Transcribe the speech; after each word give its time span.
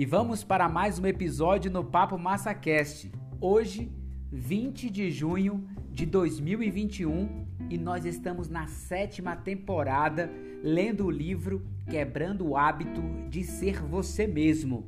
e 0.00 0.06
vamos 0.06 0.42
para 0.42 0.66
mais 0.66 0.98
um 0.98 1.04
episódio 1.04 1.70
no 1.70 1.84
Papo 1.84 2.16
MassaCast. 2.16 3.12
Hoje, 3.38 3.92
20 4.32 4.88
de 4.88 5.10
junho 5.10 5.68
de 5.90 6.06
2021, 6.06 7.46
e 7.68 7.76
nós 7.76 8.06
estamos 8.06 8.48
na 8.48 8.66
sétima 8.66 9.36
temporada 9.36 10.32
lendo 10.62 11.04
o 11.04 11.10
livro 11.10 11.66
Quebrando 11.86 12.48
o 12.48 12.56
Hábito 12.56 13.02
de 13.28 13.44
Ser 13.44 13.82
Você 13.82 14.26
Mesmo. 14.26 14.86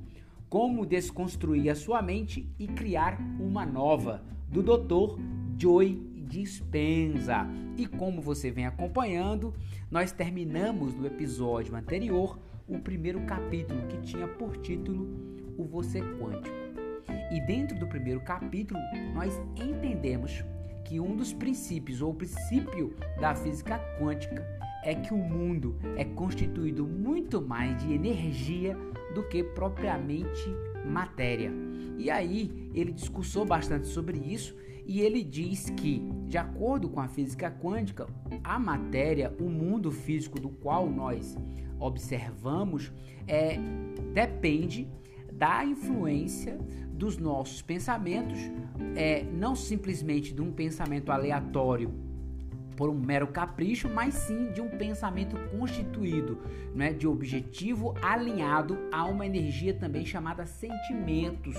Como 0.48 0.86
desconstruir 0.86 1.68
a 1.68 1.74
sua 1.74 2.00
mente 2.00 2.50
e 2.58 2.66
criar 2.66 3.18
uma 3.38 3.66
nova, 3.66 4.24
do 4.48 4.62
Dr. 4.62 5.20
Joy 5.58 6.10
Dispenza. 6.26 7.46
E 7.76 7.84
como 7.84 8.22
você 8.22 8.50
vem 8.50 8.64
acompanhando, 8.64 9.52
nós 9.90 10.10
terminamos 10.10 10.94
no 10.94 11.06
episódio 11.06 11.76
anterior 11.76 12.38
o 12.74 12.80
primeiro 12.80 13.20
capítulo 13.26 13.86
que 13.86 13.98
tinha 13.98 14.26
por 14.26 14.56
título 14.56 15.06
O 15.58 15.64
Você 15.64 16.00
Quântico. 16.00 16.56
E 17.30 17.40
dentro 17.40 17.78
do 17.78 17.86
primeiro 17.86 18.20
capítulo, 18.20 18.80
nós 19.14 19.38
entendemos 19.56 20.42
que 20.84 20.98
um 20.98 21.14
dos 21.14 21.32
princípios 21.32 22.00
ou 22.00 22.14
princípio 22.14 22.94
da 23.20 23.34
física 23.34 23.78
quântica 23.98 24.42
é 24.84 24.94
que 24.94 25.12
o 25.12 25.18
mundo 25.18 25.76
é 25.96 26.04
constituído 26.04 26.86
muito 26.86 27.40
mais 27.40 27.76
de 27.82 27.92
energia 27.92 28.76
do 29.14 29.22
que 29.28 29.44
propriamente 29.44 30.48
matéria. 30.84 31.52
E 31.98 32.10
aí 32.10 32.70
ele 32.74 32.92
discursou 32.92 33.44
bastante 33.44 33.86
sobre 33.86 34.18
isso 34.18 34.56
e 34.84 35.00
ele 35.00 35.22
diz 35.22 35.70
que, 35.70 36.02
de 36.26 36.36
acordo 36.36 36.88
com 36.88 37.00
a 37.00 37.08
física 37.08 37.50
quântica, 37.50 38.06
a 38.42 38.58
matéria, 38.58 39.34
o 39.40 39.48
mundo 39.48 39.90
físico 39.90 40.40
do 40.40 40.48
qual 40.48 40.88
nós 40.90 41.36
observamos, 41.78 42.92
é, 43.26 43.58
depende 44.12 44.88
da 45.32 45.64
influência 45.64 46.58
dos 46.92 47.16
nossos 47.16 47.62
pensamentos, 47.62 48.38
é, 48.94 49.24
não 49.24 49.54
simplesmente 49.54 50.32
de 50.32 50.40
um 50.40 50.52
pensamento 50.52 51.10
aleatório 51.10 51.92
por 52.76 52.88
um 52.88 52.98
mero 52.98 53.26
capricho, 53.26 53.88
mas 53.88 54.14
sim 54.14 54.50
de 54.52 54.60
um 54.60 54.68
pensamento 54.68 55.36
constituído, 55.50 56.38
né, 56.74 56.92
de 56.92 57.06
objetivo 57.06 57.94
alinhado 58.02 58.78
a 58.90 59.04
uma 59.04 59.26
energia 59.26 59.74
também 59.74 60.04
chamada 60.04 60.46
sentimentos. 60.46 61.56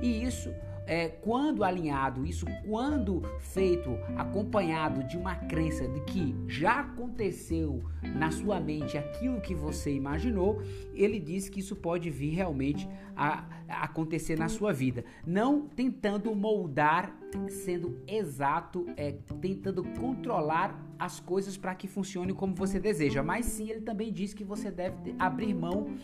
E 0.00 0.22
isso 0.22 0.52
é, 0.86 1.08
quando 1.08 1.64
alinhado, 1.64 2.24
isso 2.24 2.46
quando 2.66 3.22
feito 3.40 3.90
acompanhado 4.16 5.02
de 5.04 5.16
uma 5.16 5.34
crença 5.34 5.86
de 5.88 6.00
que 6.02 6.34
já 6.46 6.80
aconteceu 6.80 7.82
na 8.14 8.30
sua 8.30 8.60
mente 8.60 8.96
aquilo 8.96 9.40
que 9.40 9.54
você 9.54 9.92
imaginou, 9.92 10.62
ele 10.94 11.18
diz 11.18 11.48
que 11.48 11.60
isso 11.60 11.74
pode 11.74 12.08
vir 12.08 12.30
realmente 12.30 12.88
a, 13.16 13.44
acontecer 13.68 14.38
na 14.38 14.48
sua 14.48 14.72
vida. 14.72 15.04
Não 15.26 15.66
tentando 15.66 16.34
moldar, 16.34 17.18
sendo 17.48 18.00
exato, 18.06 18.86
é, 18.96 19.12
tentando 19.40 19.82
controlar 19.98 20.80
as 20.98 21.18
coisas 21.18 21.56
para 21.56 21.74
que 21.74 21.88
funcione 21.88 22.32
como 22.32 22.54
você 22.54 22.78
deseja, 22.78 23.22
mas 23.22 23.46
sim 23.46 23.70
ele 23.70 23.80
também 23.80 24.12
diz 24.12 24.32
que 24.32 24.44
você 24.44 24.70
deve 24.70 25.14
abrir 25.18 25.54
mão 25.54 25.96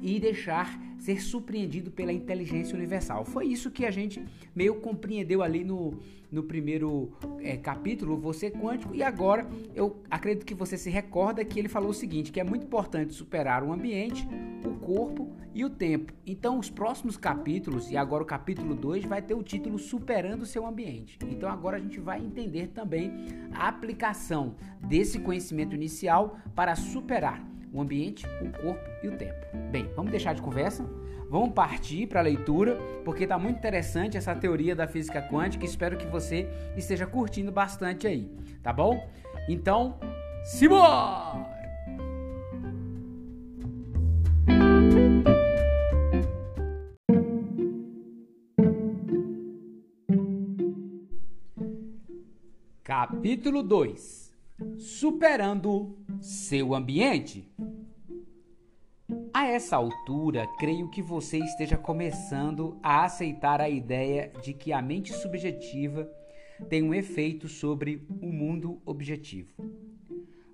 e 0.00 0.18
deixar 0.18 0.80
ser 0.98 1.20
surpreendido 1.20 1.90
pela 1.90 2.12
inteligência 2.12 2.76
universal. 2.76 3.24
Foi 3.24 3.46
isso 3.46 3.70
que 3.70 3.84
a 3.84 3.90
gente 3.90 4.24
meio 4.54 4.76
compreendeu 4.76 5.42
ali 5.42 5.62
no, 5.62 5.98
no 6.30 6.42
primeiro 6.42 7.12
é, 7.40 7.56
capítulo, 7.56 8.16
Você 8.18 8.50
Quântico, 8.50 8.94
e 8.94 9.02
agora 9.02 9.46
eu 9.74 10.02
acredito 10.10 10.44
que 10.44 10.54
você 10.54 10.76
se 10.76 10.90
recorda 10.90 11.44
que 11.44 11.58
ele 11.58 11.68
falou 11.68 11.90
o 11.90 11.94
seguinte, 11.94 12.32
que 12.32 12.40
é 12.40 12.44
muito 12.44 12.64
importante 12.66 13.14
superar 13.14 13.62
o 13.62 13.72
ambiente, 13.72 14.26
o 14.64 14.74
corpo 14.80 15.30
e 15.54 15.64
o 15.64 15.70
tempo. 15.70 16.12
Então 16.26 16.58
os 16.58 16.68
próximos 16.68 17.16
capítulos, 17.16 17.90
e 17.90 17.96
agora 17.96 18.22
o 18.22 18.26
capítulo 18.26 18.74
2, 18.74 19.04
vai 19.04 19.22
ter 19.22 19.34
o 19.34 19.42
título 19.42 19.78
Superando 19.78 20.42
o 20.42 20.46
seu 20.46 20.66
ambiente. 20.66 21.18
Então 21.28 21.48
agora 21.48 21.76
a 21.76 21.80
gente 21.80 22.00
vai 22.00 22.20
entender 22.20 22.68
também 22.68 23.12
a 23.52 23.68
aplicação 23.68 24.56
desse 24.80 25.18
conhecimento 25.18 25.74
inicial 25.74 26.38
para 26.54 26.74
superar 26.74 27.55
o 27.76 27.80
ambiente, 27.80 28.26
o 28.40 28.50
corpo 28.62 28.88
e 29.02 29.08
o 29.08 29.16
tempo. 29.16 29.46
Bem, 29.70 29.90
vamos 29.94 30.10
deixar 30.10 30.34
de 30.34 30.40
conversa? 30.40 30.84
Vamos 31.28 31.52
partir 31.52 32.06
para 32.06 32.20
a 32.20 32.22
leitura, 32.22 32.76
porque 33.04 33.24
está 33.24 33.38
muito 33.38 33.58
interessante 33.58 34.16
essa 34.16 34.34
teoria 34.34 34.74
da 34.74 34.86
física 34.86 35.20
quântica 35.20 35.64
e 35.64 35.68
espero 35.68 35.96
que 35.96 36.06
você 36.06 36.48
esteja 36.76 37.06
curtindo 37.06 37.52
bastante 37.52 38.06
aí, 38.06 38.30
tá 38.62 38.72
bom? 38.72 39.08
Então, 39.48 39.98
simbora! 40.44 41.54
Capítulo 52.82 53.62
2 53.62 54.26
Superando 54.78 55.98
seu 56.18 56.74
ambiente. 56.74 57.46
A 59.46 59.50
essa 59.50 59.76
altura, 59.76 60.44
creio 60.58 60.90
que 60.90 61.00
você 61.00 61.38
esteja 61.38 61.76
começando 61.76 62.76
a 62.82 63.04
aceitar 63.04 63.60
a 63.60 63.68
ideia 63.68 64.32
de 64.42 64.52
que 64.52 64.72
a 64.72 64.82
mente 64.82 65.12
subjetiva 65.12 66.10
tem 66.68 66.82
um 66.82 66.92
efeito 66.92 67.46
sobre 67.46 68.04
o 68.20 68.26
mundo 68.26 68.82
objetivo. 68.84 69.54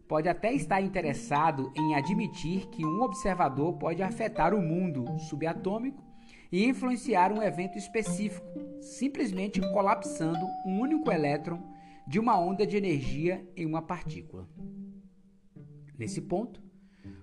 Pode 0.06 0.28
até 0.28 0.52
estar 0.52 0.82
interessado 0.82 1.72
em 1.74 1.94
admitir 1.94 2.68
que 2.68 2.84
um 2.84 3.00
observador 3.00 3.78
pode 3.78 4.02
afetar 4.02 4.52
o 4.52 4.60
mundo 4.60 5.06
subatômico 5.20 6.04
e 6.52 6.66
influenciar 6.66 7.32
um 7.32 7.42
evento 7.42 7.78
específico, 7.78 8.46
simplesmente 8.78 9.58
colapsando 9.72 10.44
um 10.66 10.78
único 10.78 11.10
elétron 11.10 11.62
de 12.06 12.20
uma 12.20 12.38
onda 12.38 12.66
de 12.66 12.76
energia 12.76 13.42
em 13.56 13.64
uma 13.64 13.80
partícula. 13.80 14.46
Nesse 15.98 16.20
ponto, 16.20 16.62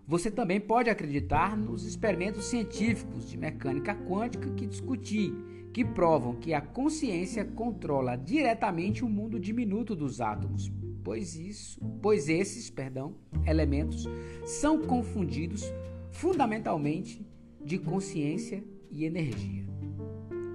você 0.08 0.32
também 0.32 0.60
pode 0.60 0.90
acreditar 0.90 1.56
nos 1.56 1.86
experimentos 1.86 2.46
científicos 2.46 3.30
de 3.30 3.38
mecânica 3.38 3.94
quântica 3.94 4.50
que 4.52 4.66
discuti, 4.66 5.34
que 5.72 5.86
provam 5.86 6.36
que 6.36 6.54
a 6.54 6.62
consciência 6.62 7.46
controla 7.46 8.16
diretamente 8.16 9.06
o 9.06 9.10
mundo 9.10 9.40
diminuto 9.40 9.96
dos 9.96 10.20
átomos, 10.20 10.72
pois 11.04 11.36
isso, 11.36 11.80
pois 12.02 12.28
esses, 12.28 12.70
perdão, 12.70 13.16
elementos 13.46 14.08
são 14.46 14.82
confundidos 14.82 15.64
fundamentalmente 16.12 17.26
de 17.64 17.78
consciência 17.78 18.64
e 18.90 19.06
energia. 19.06 19.66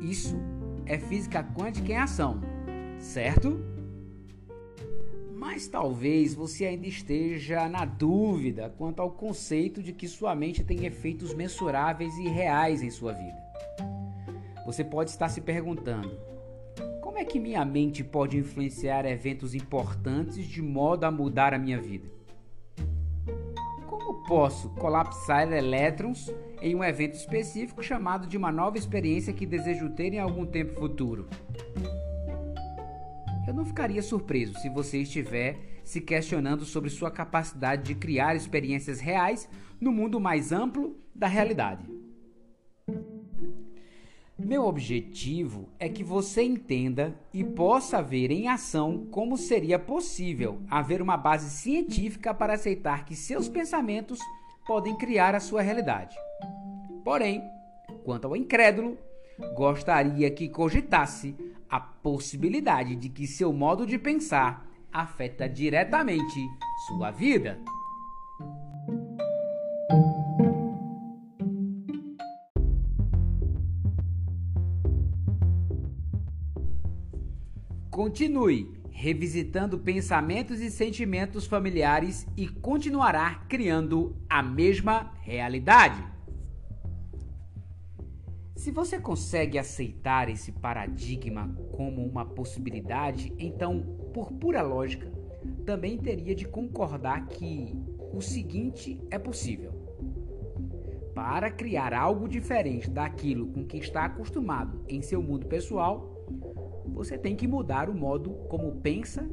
Isso 0.01 0.37
é 0.84 0.99
física 0.99 1.43
quântica 1.43 1.93
em 1.93 1.97
ação, 1.97 2.41
certo? 2.99 3.74
Mas 5.44 5.69
talvez 5.69 6.34
você 6.34 6.65
ainda 6.65 6.87
esteja 6.87 7.69
na 7.69 7.84
dúvida 7.84 8.72
quanto 8.78 9.03
ao 9.03 9.10
conceito 9.10 9.82
de 9.82 9.93
que 9.93 10.09
sua 10.09 10.34
mente 10.34 10.65
tem 10.65 10.87
efeitos 10.87 11.34
mensuráveis 11.34 12.16
e 12.16 12.27
reais 12.27 12.82
em 12.82 12.88
sua 12.88 13.12
vida. 13.12 13.37
Você 14.65 14.83
pode 14.83 15.10
estar 15.10 15.28
se 15.28 15.43
perguntando: 15.43 16.19
como 17.03 17.19
é 17.19 17.27
que 17.27 17.38
minha 17.38 17.62
mente 17.62 18.03
pode 18.03 18.38
influenciar 18.38 19.04
eventos 19.04 19.54
importantes 19.54 20.47
de 20.47 20.62
modo 20.62 21.04
a 21.04 21.10
mudar 21.10 21.53
a 21.53 21.59
minha 21.59 21.78
vida? 21.78 22.09
Como 23.87 24.27
posso 24.27 24.71
colapsar 24.71 25.53
elétrons 25.53 26.33
em 26.62 26.75
um 26.75 26.83
evento 26.83 27.16
específico 27.16 27.83
chamado 27.83 28.27
de 28.27 28.38
uma 28.38 28.50
nova 28.50 28.78
experiência 28.78 29.34
que 29.34 29.44
desejo 29.44 29.91
ter 29.91 30.15
em 30.15 30.19
algum 30.19 30.47
tempo 30.47 30.72
futuro? 30.72 31.28
Eu 33.47 33.53
não 33.53 33.65
ficaria 33.65 34.03
surpreso 34.03 34.59
se 34.59 34.69
você 34.69 35.03
estiver 35.03 35.81
se 35.84 36.00
questionando 36.00 36.65
sobre 36.65 36.88
sua 36.88 37.10
capacidade 37.10 37.82
de 37.82 37.94
criar 37.94 38.34
experiências 38.34 39.00
reais 39.00 39.48
no 39.80 39.92
mundo 39.92 40.19
mais 40.19 40.51
amplo 40.51 40.97
da 41.15 41.27
realidade. 41.27 41.84
Meu 44.36 44.65
objetivo 44.65 45.69
é 45.78 45.89
que 45.89 46.03
você 46.03 46.42
entenda 46.42 47.15
e 47.33 47.45
possa 47.45 48.03
ver 48.03 48.30
em 48.33 48.48
ação 48.48 49.07
como 49.10 49.36
seria 49.36 49.78
possível 49.78 50.60
haver 50.69 51.01
uma 51.01 51.16
base 51.16 51.51
científica 51.51 52.34
para 52.34 52.54
aceitar 52.54 53.04
que 53.04 53.15
seus 53.15 53.48
pensamentos 53.48 54.19
podem 54.66 54.97
criar 54.97 55.34
a 55.34 55.41
sua 55.41 55.63
realidade. 55.63 56.16
Porém, 57.04 57.42
quanto 58.03 58.27
ao 58.27 58.36
incrédulo, 58.36 58.98
gostaria 59.54 60.30
que 60.30 60.48
cogitasse 60.48 61.36
a 61.69 61.81
possibilidade 61.81 62.97
de 62.97 63.09
que 63.09 63.27
seu 63.27 63.53
modo 63.53 63.87
de 63.87 63.99
pensar 63.99 64.66
afeta 64.93 65.49
diretamente 65.49 66.41
sua 66.87 67.11
vida. 67.11 67.61
Continue 77.91 78.84
revisitando 78.91 79.78
pensamentos 79.78 80.60
e 80.60 80.71
sentimentos 80.71 81.47
familiares 81.47 82.27
e 82.37 82.49
continuará 82.49 83.45
criando 83.49 84.17
a 84.31 84.43
mesma 84.43 85.13
realidade. 85.22 86.14
Se 88.65 88.71
você 88.71 88.99
consegue 88.99 89.59
aceitar 89.59 90.31
esse 90.31 90.51
paradigma 90.51 91.55
como 91.72 92.03
uma 92.03 92.25
possibilidade, 92.25 93.31
então, 93.39 93.83
por 94.15 94.33
pura 94.33 94.63
lógica, 94.63 95.13
também 95.66 95.99
teria 95.99 96.34
de 96.34 96.49
concordar 96.49 97.27
que 97.27 97.78
o 98.11 98.22
seguinte 98.22 98.99
é 99.11 99.19
possível. 99.19 99.71
Para 101.15 101.51
criar 101.51 101.93
algo 101.93 102.27
diferente 102.27 102.89
daquilo 102.89 103.49
com 103.49 103.66
que 103.66 103.77
está 103.77 104.07
acostumado 104.07 104.83
em 104.89 105.03
seu 105.03 105.22
mundo 105.22 105.47
pessoal, 105.47 106.25
você 106.87 107.19
tem 107.19 107.37
que 107.37 107.47
mudar 107.47 107.91
o 107.91 107.95
modo 107.95 108.31
como 108.49 108.81
pensa 108.81 109.28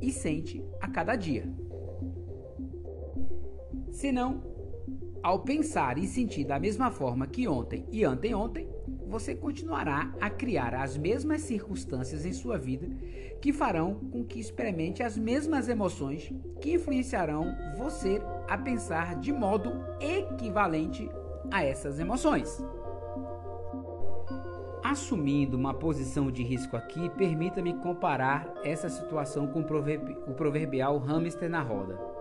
e 0.00 0.10
sente 0.10 0.64
a 0.80 0.88
cada 0.88 1.16
dia. 1.16 1.46
Senão, 3.90 4.53
ao 5.24 5.38
pensar 5.38 5.96
e 5.96 6.06
sentir 6.06 6.44
da 6.44 6.60
mesma 6.60 6.90
forma 6.90 7.26
que 7.26 7.48
ontem 7.48 7.86
e 7.90 8.04
anteontem, 8.04 8.68
você 9.08 9.34
continuará 9.34 10.12
a 10.20 10.28
criar 10.28 10.74
as 10.74 10.98
mesmas 10.98 11.40
circunstâncias 11.40 12.26
em 12.26 12.32
sua 12.34 12.58
vida 12.58 12.86
que 13.40 13.50
farão 13.50 13.94
com 13.94 14.22
que 14.22 14.38
experimente 14.38 15.02
as 15.02 15.16
mesmas 15.16 15.66
emoções 15.70 16.30
que 16.60 16.74
influenciarão 16.74 17.56
você 17.78 18.20
a 18.46 18.58
pensar 18.58 19.18
de 19.18 19.32
modo 19.32 19.72
equivalente 19.98 21.08
a 21.50 21.64
essas 21.64 21.98
emoções. 21.98 22.62
Assumindo 24.82 25.56
uma 25.56 25.72
posição 25.72 26.30
de 26.30 26.42
risco 26.42 26.76
aqui, 26.76 27.08
permita-me 27.16 27.72
comparar 27.78 28.52
essa 28.62 28.90
situação 28.90 29.46
com 29.46 29.60
o 29.60 30.34
proverbial 30.34 30.98
hamster 30.98 31.48
na 31.48 31.62
roda. 31.62 32.13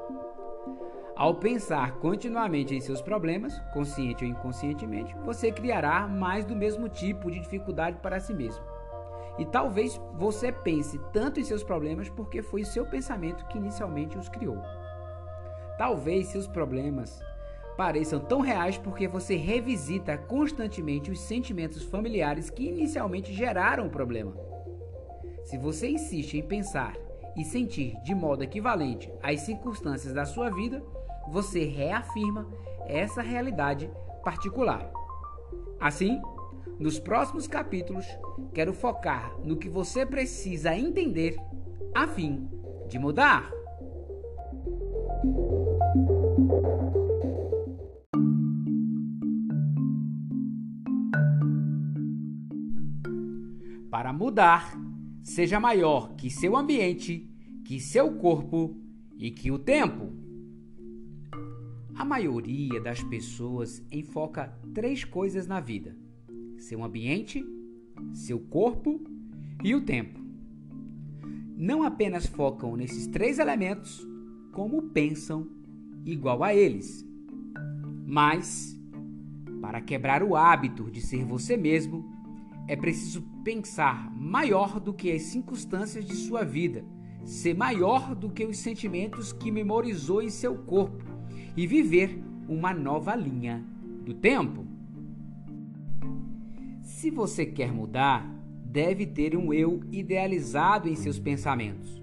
Ao 1.16 1.36
pensar 1.36 2.00
continuamente 2.00 2.74
em 2.74 2.82
seus 2.82 3.00
problemas, 3.00 3.60
consciente 3.72 4.26
ou 4.26 4.30
inconscientemente, 4.32 5.16
você 5.24 5.52
criará 5.52 6.08
mais 6.08 6.44
do 6.44 6.56
mesmo 6.56 6.90
tipo 6.90 7.30
de 7.30 7.40
dificuldade 7.40 8.00
para 8.02 8.20
si 8.20 8.34
mesmo. 8.34 8.64
E 9.38 9.46
talvez 9.46 10.00
você 10.16 10.52
pense 10.52 11.00
tanto 11.12 11.40
em 11.40 11.44
seus 11.44 11.64
problemas 11.64 12.10
porque 12.10 12.42
foi 12.42 12.64
seu 12.64 12.86
pensamento 12.86 13.46
que 13.46 13.60
inicialmente 13.60 14.18
os 14.18 14.28
criou. 14.28 14.58
Talvez 15.78 16.28
seus 16.28 16.48
problemas 16.48 17.22
pareçam 17.78 18.20
tão 18.20 18.42
reais 18.42 18.78
porque 18.78 19.08
você 19.08 19.36
revisita 19.36 20.18
constantemente 20.18 21.12
os 21.12 21.20
sentimentos 21.20 21.84
familiares 21.84 22.50
que 22.50 22.68
inicialmente 22.68 23.32
geraram 23.34 23.86
o 23.86 23.92
problema. 23.92 24.36
Se 25.44 25.60
você 25.60 25.90
insiste 25.90 26.38
em 26.38 26.44
pensar 26.44 26.96
e 27.36 27.44
sentir 27.44 27.96
de 28.04 28.14
modo 28.16 28.44
equivalente 28.44 29.12
às 29.22 29.42
circunstâncias 29.42 30.14
da 30.14 30.26
sua 30.26 30.50
vida, 30.50 30.84
você 31.30 31.66
reafirma 31.66 32.48
essa 32.86 33.22
realidade 33.22 33.90
particular. 34.24 34.92
Assim, 35.80 36.22
nos 36.80 37.00
próximos 37.00 37.48
capítulos, 37.48 38.06
quero 38.54 38.74
focar 38.74 39.38
no 39.44 39.58
que 39.58 39.70
você 39.70 40.06
precisa 40.06 40.76
entender 40.76 41.38
a 41.94 42.08
fim 42.08 42.50
de 42.88 42.98
mudar. 42.98 43.52
Para 53.90 54.12
mudar, 54.12 54.74
seja 55.22 55.60
maior 55.60 56.16
que 56.16 56.30
seu 56.30 56.58
ambiente, 56.58 57.30
que 57.66 57.80
seu 57.80 58.18
corpo 58.18 58.76
e 59.18 59.32
que 59.32 59.52
o 59.52 59.60
tempo. 59.60 60.23
A 62.04 62.06
maioria 62.06 62.82
das 62.82 63.02
pessoas 63.02 63.82
enfoca 63.90 64.54
três 64.74 65.06
coisas 65.06 65.48
na 65.48 65.62
vida: 65.62 65.96
seu 66.58 66.84
ambiente, 66.84 67.42
seu 68.14 68.42
corpo 68.42 69.00
e 69.64 69.74
o 69.74 69.80
tempo. 69.80 70.20
Não 71.56 71.82
apenas 71.82 72.26
focam 72.26 72.76
nesses 72.76 73.08
três 73.08 73.40
elementos, 73.40 74.06
como 74.52 74.90
pensam 74.90 75.48
igual 76.06 76.44
a 76.44 76.54
eles. 76.54 77.08
Mas, 78.06 78.78
para 79.62 79.80
quebrar 79.80 80.24
o 80.24 80.36
hábito 80.36 80.92
de 80.92 81.00
ser 81.00 81.24
você 81.24 81.56
mesmo, 81.56 82.04
é 82.68 82.76
preciso 82.76 83.22
pensar 83.46 84.14
maior 84.14 84.78
do 84.78 84.94
que 84.94 85.10
as 85.10 85.22
circunstâncias 85.22 86.04
de 86.04 86.16
sua 86.16 86.44
vida, 86.44 86.84
ser 87.24 87.56
maior 87.56 88.14
do 88.14 88.30
que 88.30 88.46
os 88.46 88.58
sentimentos 88.58 89.32
que 89.32 89.50
memorizou 89.50 90.22
em 90.22 90.30
seu 90.30 90.58
corpo 90.58 91.13
e 91.56 91.68
viver 91.68 92.20
uma 92.48 92.74
nova 92.74 93.16
linha 93.16 93.64
do 94.06 94.14
tempo. 94.14 94.66
Se 96.82 97.10
você 97.10 97.46
quer 97.46 97.72
mudar, 97.72 98.28
deve 98.66 99.06
ter 99.06 99.38
um 99.38 99.54
eu 99.54 99.82
idealizado 99.92 100.90
em 100.90 100.96
seus 100.96 101.20
pensamentos, 101.20 102.02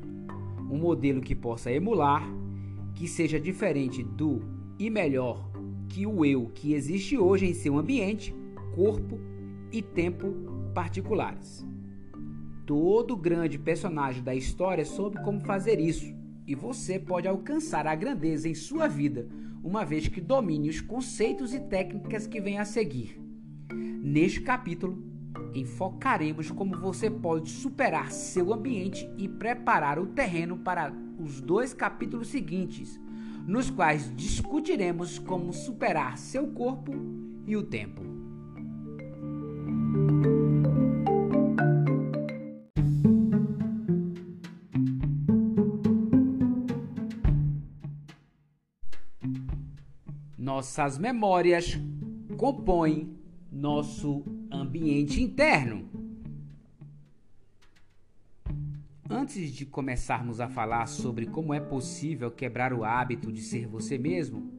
um 0.71 0.79
modelo 0.79 1.21
que 1.21 1.35
possa 1.35 1.71
emular, 1.71 2.23
que 2.95 3.09
seja 3.09 3.41
diferente 3.41 4.03
do 4.03 4.41
e 4.79 4.89
melhor 4.89 5.51
que 5.89 6.07
o 6.07 6.25
eu 6.25 6.47
que 6.55 6.73
existe 6.73 7.19
hoje 7.19 7.47
em 7.47 7.55
seu 7.55 7.77
ambiente, 7.77 8.35
corpo 8.75 9.19
e 9.73 9.83
tempo 9.83 10.33
particulares. 10.73 11.67
Todo 12.65 13.17
grande 13.17 13.59
personagem 13.59 14.23
da 14.23 14.35
história 14.35 14.85
soube 14.85 15.21
como 15.25 15.41
fazer 15.41 15.81
isso 15.81 16.20
e 16.47 16.55
você 16.55 16.99
pode 16.99 17.29
alcançar 17.29 17.87
a 17.87 17.95
grandeza 17.95 18.49
em 18.49 18.55
sua 18.55 18.89
vida, 18.89 19.29
uma 19.63 19.85
vez 19.85 20.09
que 20.09 20.21
domine 20.21 20.69
os 20.69 20.81
conceitos 20.81 21.53
e 21.55 21.61
técnicas 21.61 22.27
que 22.27 22.41
vêm 22.41 22.59
a 22.59 22.65
seguir. 22.65 23.21
Neste 24.03 24.41
capítulo, 24.41 25.03
enfocaremos 25.55 26.51
como 26.51 26.77
você 26.79 27.11
pode 27.11 27.51
superar 27.51 28.11
seu 28.11 28.53
ambiente 28.53 29.09
e 29.19 29.29
preparar 29.29 29.99
o 29.99 30.07
terreno 30.07 30.59
para 30.59 30.93
os 31.19 31.41
dois 31.41 31.75
capítulos 31.75 32.29
seguintes, 32.29 32.99
nos 33.47 33.71
quais 33.71 34.15
discutiremos 34.17 35.19
como 35.19 35.53
superar 35.53 36.17
seu 36.17 36.49
corpo 36.49 36.93
e 37.47 37.57
o 37.57 37.63
tempo. 37.63 38.01
Nossas 50.41 50.97
memórias 50.97 51.79
compõem 52.39 53.15
nosso 53.53 54.25
ambiente 54.51 55.23
interno. 55.23 55.87
Antes 59.11 59.53
de 59.53 59.67
começarmos 59.67 60.41
a 60.41 60.49
falar 60.49 60.87
sobre 60.87 61.27
como 61.27 61.53
é 61.53 61.61
possível 61.61 62.31
quebrar 62.31 62.73
o 62.73 62.85
hábito 62.85 63.31
de 63.31 63.43
ser 63.43 63.67
você 63.67 63.99
mesmo, 63.99 64.51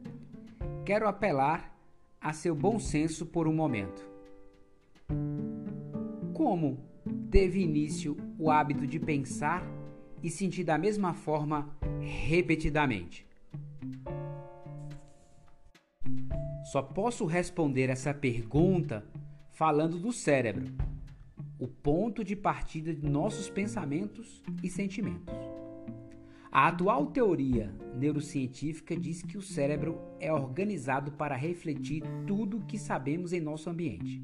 quero 0.84 1.08
apelar 1.08 1.76
a 2.20 2.32
seu 2.32 2.54
bom 2.54 2.78
senso 2.78 3.26
por 3.26 3.48
um 3.48 3.52
momento. 3.52 4.08
Como 6.32 6.78
teve 7.28 7.60
início 7.60 8.16
o 8.38 8.52
hábito 8.52 8.86
de 8.86 9.00
pensar 9.00 9.66
e 10.22 10.30
sentir 10.30 10.62
da 10.62 10.78
mesma 10.78 11.12
forma 11.12 11.76
repetidamente? 12.00 13.31
Só 16.72 16.80
posso 16.80 17.26
responder 17.26 17.90
essa 17.90 18.14
pergunta 18.14 19.04
falando 19.50 19.98
do 19.98 20.10
cérebro, 20.10 20.72
o 21.58 21.68
ponto 21.68 22.24
de 22.24 22.34
partida 22.34 22.94
de 22.94 23.06
nossos 23.06 23.50
pensamentos 23.50 24.42
e 24.62 24.70
sentimentos. 24.70 25.34
A 26.50 26.68
atual 26.68 27.08
teoria 27.08 27.70
neurocientífica 27.94 28.96
diz 28.96 29.20
que 29.20 29.36
o 29.36 29.42
cérebro 29.42 30.00
é 30.18 30.32
organizado 30.32 31.12
para 31.12 31.36
refletir 31.36 32.04
tudo 32.26 32.56
o 32.56 32.64
que 32.64 32.78
sabemos 32.78 33.34
em 33.34 33.40
nosso 33.42 33.68
ambiente. 33.68 34.22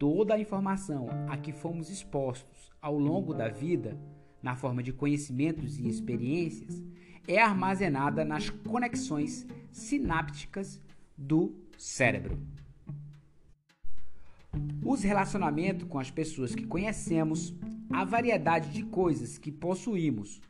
Toda 0.00 0.34
a 0.34 0.40
informação 0.40 1.06
a 1.28 1.36
que 1.36 1.52
fomos 1.52 1.90
expostos 1.90 2.72
ao 2.82 2.98
longo 2.98 3.32
da 3.32 3.46
vida, 3.46 3.96
na 4.42 4.56
forma 4.56 4.82
de 4.82 4.92
conhecimentos 4.92 5.78
e 5.78 5.86
experiências, 5.86 6.82
é 7.28 7.40
armazenada 7.40 8.24
nas 8.24 8.50
conexões 8.50 9.46
sinápticas 9.70 10.82
do 11.20 11.54
cérebro. 11.76 12.38
Os 14.82 15.02
relacionamentos 15.02 15.86
com 15.86 15.98
as 15.98 16.10
pessoas 16.10 16.54
que 16.54 16.66
conhecemos, 16.66 17.54
a 17.90 18.04
variedade 18.04 18.70
de 18.70 18.82
coisas 18.84 19.36
que 19.36 19.52
possuímos 19.52 20.40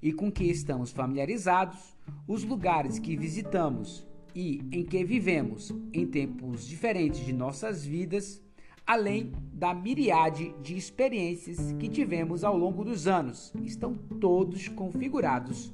e 0.00 0.12
com 0.12 0.30
que 0.30 0.44
estamos 0.44 0.92
familiarizados, 0.92 1.96
os 2.28 2.44
lugares 2.44 2.98
que 2.98 3.16
visitamos 3.16 4.06
e 4.34 4.62
em 4.70 4.84
que 4.84 5.04
vivemos 5.04 5.74
em 5.92 6.06
tempos 6.06 6.66
diferentes 6.66 7.26
de 7.26 7.32
nossas 7.32 7.84
vidas, 7.84 8.40
além 8.86 9.32
da 9.52 9.74
miriade 9.74 10.54
de 10.62 10.76
experiências 10.76 11.72
que 11.72 11.88
tivemos 11.88 12.44
ao 12.44 12.56
longo 12.56 12.84
dos 12.84 13.08
anos, 13.08 13.52
estão 13.64 13.94
todos 13.94 14.68
configurados 14.68 15.72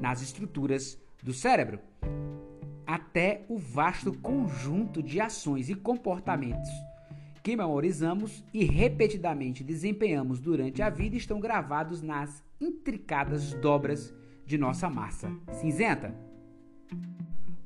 nas 0.00 0.20
estruturas 0.20 0.98
do 1.22 1.32
cérebro 1.32 1.78
até 2.92 3.46
o 3.48 3.56
vasto 3.56 4.12
conjunto 4.12 5.02
de 5.02 5.18
ações 5.18 5.70
e 5.70 5.74
comportamentos 5.74 6.68
que 7.42 7.56
memorizamos 7.56 8.44
e 8.52 8.64
repetidamente 8.64 9.64
desempenhamos 9.64 10.40
durante 10.40 10.82
a 10.82 10.90
vida 10.90 11.16
estão 11.16 11.40
gravados 11.40 12.02
nas 12.02 12.44
intricadas 12.60 13.54
dobras 13.54 14.14
de 14.44 14.58
nossa 14.58 14.90
massa 14.90 15.34
cinzenta. 15.52 16.14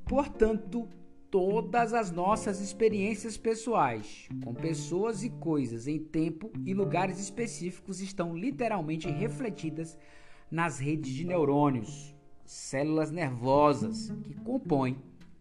Portanto, 0.04 0.88
todas 1.28 1.92
as 1.92 2.12
nossas 2.12 2.60
experiências 2.60 3.36
pessoais, 3.36 4.28
com 4.44 4.54
pessoas 4.54 5.24
e 5.24 5.30
coisas 5.30 5.88
em 5.88 5.98
tempo 5.98 6.52
e 6.64 6.72
lugares 6.72 7.18
específicos, 7.18 8.00
estão 8.00 8.36
literalmente 8.36 9.10
refletidas 9.10 9.98
nas 10.48 10.78
redes 10.78 11.12
de 11.12 11.26
neurônios, 11.26 12.14
células 12.44 13.10
nervosas 13.10 14.12
que 14.22 14.32
compõem 14.34 14.96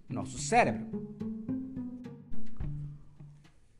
nosso 0.09 0.37
cérebro. 0.37 1.15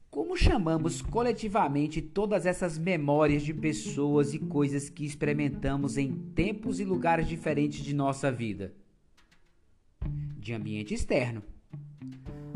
Como 0.10 0.38
chamamos 0.38 1.02
coletivamente 1.02 2.02
todas 2.02 2.46
essas 2.46 2.78
memórias 2.78 3.44
de 3.44 3.54
pessoas 3.54 4.34
e 4.34 4.40
coisas 4.40 4.90
que 4.90 5.06
experimentamos 5.06 5.98
em 5.98 6.14
tempos 6.34 6.80
e 6.80 6.86
lugares 6.86 7.28
diferentes 7.28 7.84
de 7.84 7.94
nossa 7.94 8.32
vida? 8.32 8.74
De 10.38 10.54
ambiente 10.54 10.94
externo. 10.94 11.44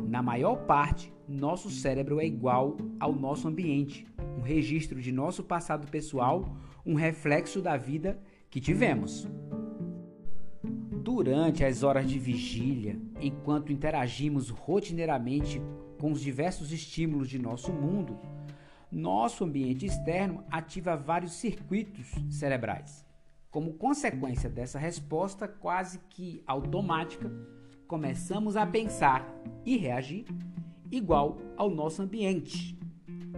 Na 0.07 0.21
maior 0.23 0.65
parte, 0.65 1.13
nosso 1.27 1.69
cérebro 1.69 2.19
é 2.19 2.25
igual 2.25 2.77
ao 2.99 3.13
nosso 3.13 3.47
ambiente, 3.47 4.07
um 4.37 4.41
registro 4.41 5.01
de 5.01 5.11
nosso 5.11 5.43
passado 5.43 5.85
pessoal, 5.91 6.57
um 6.85 6.95
reflexo 6.95 7.61
da 7.61 7.77
vida 7.77 8.19
que 8.49 8.59
tivemos. 8.59 9.27
Durante 11.03 11.63
as 11.63 11.83
horas 11.83 12.09
de 12.09 12.17
vigília, 12.17 12.99
enquanto 13.19 13.71
interagimos 13.71 14.49
rotineiramente 14.49 15.61
com 15.99 16.11
os 16.11 16.21
diversos 16.21 16.71
estímulos 16.71 17.29
de 17.29 17.37
nosso 17.37 17.71
mundo, 17.71 18.19
nosso 18.91 19.43
ambiente 19.43 19.85
externo 19.85 20.43
ativa 20.49 20.95
vários 20.95 21.33
circuitos 21.33 22.07
cerebrais. 22.29 23.05
Como 23.51 23.73
consequência 23.73 24.49
dessa 24.49 24.79
resposta 24.79 25.47
quase 25.47 25.99
que 26.09 26.43
automática, 26.45 27.31
começamos 27.87 28.55
a 28.55 28.65
pensar 28.65 29.27
e 29.65 29.75
reagir 29.75 30.25
igual 30.91 31.39
ao 31.57 31.69
nosso 31.69 32.01
ambiente. 32.01 32.77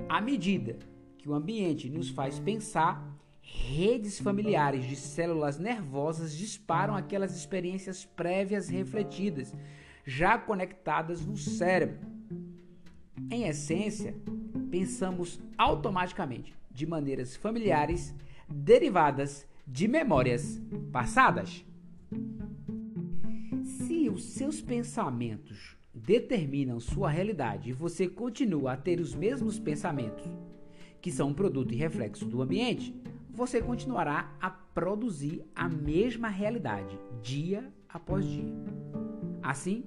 À 0.08 0.22
medida 0.22 0.78
que 1.18 1.30
o 1.30 1.34
ambiente 1.34 1.90
nos 1.90 2.10
faz 2.10 2.40
pensar, 2.40 3.11
redes 3.54 4.20
familiares 4.20 4.86
de 4.86 4.96
células 4.96 5.60
nervosas 5.60 6.36
disparam 6.36 6.96
aquelas 6.96 7.36
experiências 7.36 8.06
prévias 8.06 8.70
refletidas, 8.70 9.54
já 10.06 10.38
conectadas 10.38 11.26
no 11.26 11.38
cérebro. 11.38 12.00
Em 13.30 13.48
essência, 13.48 14.16
pensamos 14.70 15.40
automaticamente 15.58 16.56
de 16.70 16.86
maneiras 16.86 17.36
familiares 17.36 18.14
derivadas 18.48 19.48
de 19.68 19.88
memórias 19.88 20.62
passadas 20.92 21.64
os 24.12 24.24
seus 24.26 24.62
pensamentos 24.62 25.78
determinam 25.94 26.80
sua 26.80 27.10
realidade 27.10 27.70
e 27.70 27.74
você 27.74 28.08
continua 28.08 28.74
a 28.74 28.78
ter 28.78 29.00
os 29.00 29.16
mesmos 29.16 29.58
pensamentos, 29.58 30.24
que 31.02 31.12
são 31.12 31.30
um 31.30 31.34
produto 31.34 31.74
e 31.74 31.78
reflexo 31.78 32.26
do 32.26 32.42
ambiente, 32.42 32.94
você 33.34 33.62
continuará 33.62 34.36
a 34.40 34.50
produzir 34.50 35.46
a 35.56 35.68
mesma 35.68 36.28
realidade 36.28 37.00
dia 37.22 37.72
após 37.88 38.26
dia. 38.26 38.54
Assim, 39.42 39.86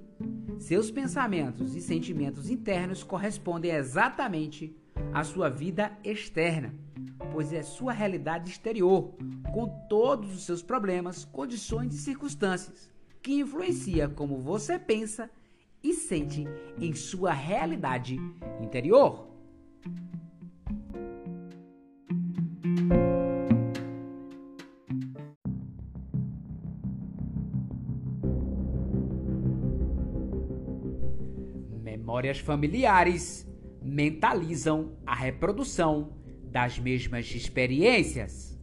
seus 0.59 0.91
pensamentos 0.91 1.75
e 1.75 1.81
sentimentos 1.81 2.49
internos 2.49 3.03
correspondem 3.03 3.71
exatamente 3.71 4.75
à 5.13 5.23
sua 5.23 5.49
vida 5.49 5.97
externa, 6.03 6.73
pois 7.31 7.53
é 7.53 7.61
sua 7.61 7.93
realidade 7.93 8.49
exterior, 8.49 9.13
com 9.53 9.67
todos 9.87 10.33
os 10.33 10.45
seus 10.45 10.61
problemas, 10.61 11.25
condições 11.25 11.93
e 11.93 11.97
circunstâncias 11.97 12.93
que 13.21 13.39
influencia 13.39 14.07
como 14.07 14.37
você 14.37 14.77
pensa 14.77 15.29
e 15.81 15.93
sente 15.93 16.45
em 16.79 16.93
sua 16.93 17.31
realidade 17.31 18.19
interior. 18.61 19.27
Memórias 32.15 32.39
familiares 32.39 33.45
mentalizam 33.81 34.97
a 35.05 35.13
reprodução 35.13 36.13
das 36.49 36.79
mesmas 36.79 37.29
experiências. 37.35 38.57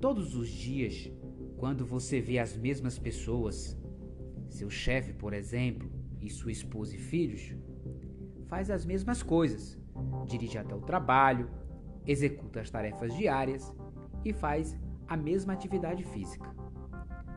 Todos 0.00 0.34
os 0.34 0.48
dias 0.48 1.08
quando 1.56 1.86
você 1.86 2.20
vê 2.20 2.40
as 2.40 2.56
mesmas 2.56 2.98
pessoas, 2.98 3.80
seu 4.48 4.68
chefe, 4.68 5.12
por 5.12 5.32
exemplo, 5.32 5.88
e 6.20 6.28
sua 6.28 6.50
esposa 6.50 6.96
e 6.96 6.98
filhos, 6.98 7.54
faz 8.48 8.68
as 8.68 8.84
mesmas 8.84 9.22
coisas, 9.22 9.78
dirige 10.26 10.58
até 10.58 10.74
o 10.74 10.80
trabalho, 10.80 11.48
executa 12.04 12.62
as 12.62 12.68
tarefas 12.68 13.16
diárias 13.16 13.72
e 14.24 14.32
faz 14.32 14.76
a 15.06 15.16
mesma 15.16 15.52
atividade 15.52 16.02
física. 16.02 16.52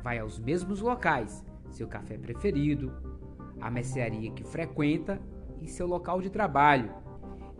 Vai 0.01 0.17
aos 0.17 0.39
mesmos 0.39 0.81
locais, 0.81 1.45
seu 1.69 1.87
café 1.87 2.17
preferido, 2.17 3.16
a 3.59 3.69
mercearia 3.69 4.31
que 4.31 4.43
frequenta 4.43 5.21
e 5.61 5.67
seu 5.67 5.87
local 5.87 6.21
de 6.21 6.29
trabalho, 6.29 6.93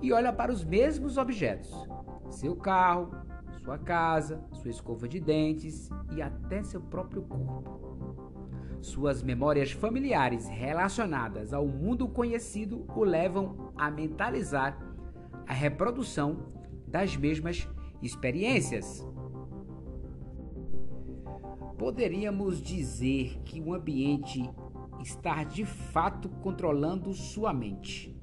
e 0.01 0.13
olha 0.13 0.31
para 0.31 0.51
os 0.51 0.63
mesmos 0.63 1.17
objetos: 1.17 1.73
seu 2.29 2.55
carro, 2.55 3.11
sua 3.63 3.77
casa, 3.77 4.43
sua 4.53 4.69
escova 4.69 5.07
de 5.07 5.19
dentes 5.19 5.89
e 6.15 6.21
até 6.21 6.63
seu 6.63 6.81
próprio 6.81 7.23
corpo. 7.23 7.85
Suas 8.79 9.23
memórias 9.23 9.71
familiares 9.71 10.47
relacionadas 10.47 11.51
ao 11.51 11.67
mundo 11.67 12.07
conhecido 12.07 12.85
o 12.95 13.03
levam 13.03 13.73
a 13.75 13.89
mentalizar 13.89 14.77
a 15.47 15.53
reprodução 15.53 16.53
das 16.87 17.17
mesmas 17.17 17.67
experiências. 18.01 19.05
Poderíamos 21.77 22.61
dizer 22.61 23.41
que 23.43 23.59
o 23.59 23.73
ambiente 23.73 24.49
está 25.01 25.43
de 25.43 25.65
fato 25.65 26.29
controlando 26.29 27.13
sua 27.13 27.53
mente. 27.53 28.15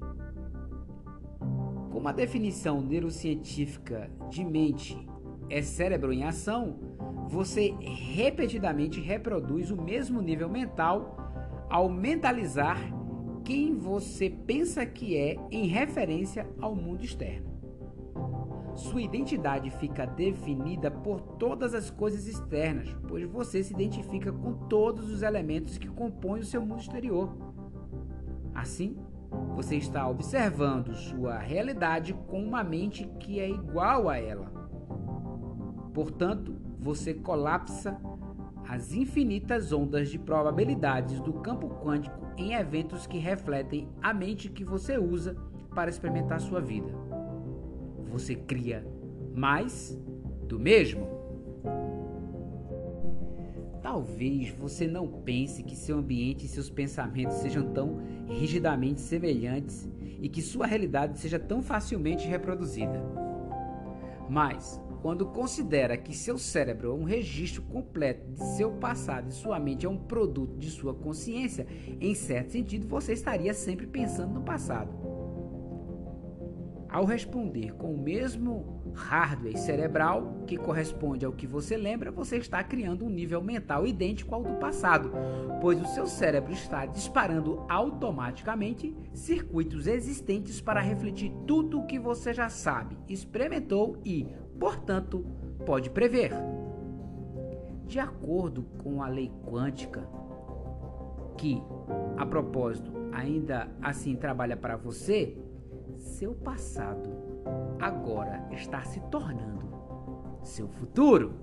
Como 1.91 2.07
a 2.07 2.11
definição 2.11 2.81
neurocientífica 2.81 4.11
de 4.29 4.43
mente 4.43 4.97
é 5.49 5.61
cérebro 5.61 6.11
em 6.11 6.23
ação, 6.23 6.77
você 7.27 7.73
repetidamente 7.79 8.99
reproduz 8.99 9.71
o 9.71 9.81
mesmo 9.81 10.21
nível 10.21 10.49
mental 10.49 11.17
ao 11.69 11.89
mentalizar 11.89 12.77
quem 13.43 13.75
você 13.75 14.29
pensa 14.29 14.85
que 14.85 15.15
é 15.15 15.37
em 15.51 15.67
referência 15.67 16.47
ao 16.59 16.75
mundo 16.75 17.03
externo. 17.03 17.54
Sua 18.75 19.01
identidade 19.01 19.71
fica 19.71 20.05
definida 20.05 20.91
por 20.91 21.21
todas 21.21 21.73
as 21.73 21.89
coisas 21.89 22.27
externas, 22.27 22.93
pois 23.07 23.25
você 23.25 23.63
se 23.63 23.73
identifica 23.73 24.31
com 24.31 24.53
todos 24.67 25.09
os 25.09 25.21
elementos 25.21 25.77
que 25.77 25.87
compõem 25.87 26.41
o 26.41 26.45
seu 26.45 26.61
mundo 26.61 26.81
exterior. 26.81 27.33
Assim, 28.53 28.97
você 29.55 29.77
está 29.77 30.07
observando 30.07 30.93
sua 30.93 31.37
realidade 31.37 32.13
com 32.27 32.43
uma 32.43 32.63
mente 32.63 33.05
que 33.19 33.39
é 33.39 33.49
igual 33.49 34.09
a 34.09 34.17
ela. 34.17 34.51
Portanto, 35.93 36.55
você 36.77 37.13
colapsa 37.13 37.97
as 38.67 38.93
infinitas 38.93 39.71
ondas 39.71 40.09
de 40.09 40.19
probabilidades 40.19 41.21
do 41.21 41.33
campo 41.33 41.69
quântico 41.69 42.19
em 42.37 42.53
eventos 42.53 43.07
que 43.07 43.17
refletem 43.17 43.87
a 44.01 44.13
mente 44.13 44.49
que 44.49 44.63
você 44.63 44.97
usa 44.97 45.35
para 45.73 45.89
experimentar 45.89 46.39
sua 46.41 46.59
vida. 46.59 47.04
Você 48.15 48.33
cria 48.33 48.81
mais 49.35 50.01
do 50.47 50.57
mesmo. 50.57 51.05
Talvez 53.81 54.51
você 54.51 54.87
não 54.87 55.05
pense 55.05 55.61
que 55.61 55.75
seu 55.75 55.97
ambiente 55.97 56.45
e 56.45 56.47
seus 56.47 56.69
pensamentos 56.69 57.35
sejam 57.39 57.73
tão 57.73 57.99
rigidamente 58.29 59.01
semelhantes 59.01 59.85
e 60.21 60.29
que 60.29 60.41
sua 60.41 60.65
realidade 60.65 61.19
seja 61.19 61.37
tão 61.37 61.61
facilmente 61.61 62.25
reproduzida. 62.25 63.03
Mas 64.29 64.79
quando 65.01 65.25
considera 65.25 65.97
que 65.97 66.15
seu 66.15 66.37
cérebro 66.37 66.91
é 66.91 66.93
um 66.93 67.03
registro 67.03 67.63
completo 67.63 68.31
de 68.31 68.45
seu 68.55 68.71
passado 68.71 69.27
e 69.27 69.33
sua 69.33 69.59
mente 69.59 69.85
é 69.85 69.89
um 69.89 69.97
produto 69.97 70.57
de 70.57 70.71
sua 70.71 70.93
consciência, 70.93 71.67
em 71.99 72.15
certo 72.15 72.53
sentido 72.53 72.87
você 72.87 73.11
estaria 73.11 73.53
sempre 73.53 73.85
pensando 73.85 74.35
no 74.35 74.41
passado. 74.41 75.04
Ao 76.95 77.03
responder 77.03 77.73
com 77.73 77.93
o 77.93 77.97
mesmo 77.97 78.93
hardware 78.95 79.57
cerebral 79.57 80.45
que 80.47 80.55
corresponde 80.55 81.25
ao 81.25 81.33
que 81.33 81.45
você 81.45 81.75
lembra, 81.75 82.09
você 82.09 82.37
está 82.37 82.63
criando 82.63 83.03
um 83.03 83.09
nível 83.09 83.41
mental 83.41 83.85
idêntico 83.85 84.33
ao 84.33 84.41
do 84.41 84.53
passado, 84.53 85.11
pois 85.59 85.81
o 85.81 85.87
seu 85.87 86.07
cérebro 86.07 86.53
está 86.53 86.85
disparando 86.85 87.65
automaticamente 87.67 88.95
circuitos 89.11 89.87
existentes 89.87 90.61
para 90.61 90.79
refletir 90.79 91.33
tudo 91.45 91.81
o 91.81 91.85
que 91.85 91.99
você 91.99 92.33
já 92.33 92.47
sabe, 92.47 92.97
experimentou 93.09 93.97
e, 94.05 94.25
portanto, 94.57 95.25
pode 95.65 95.89
prever. 95.89 96.31
De 97.85 97.99
acordo 97.99 98.63
com 98.81 99.03
a 99.03 99.09
lei 99.09 99.29
quântica, 99.45 100.07
que, 101.37 101.61
a 102.15 102.25
propósito, 102.25 102.89
ainda 103.11 103.69
assim 103.81 104.15
trabalha 104.15 104.55
para 104.55 104.77
você, 104.77 105.37
seu 106.15 106.33
passado 106.33 107.09
agora 107.79 108.47
está 108.51 108.81
se 108.83 109.01
tornando 109.11 109.65
seu 110.41 110.67
futuro. 110.67 111.33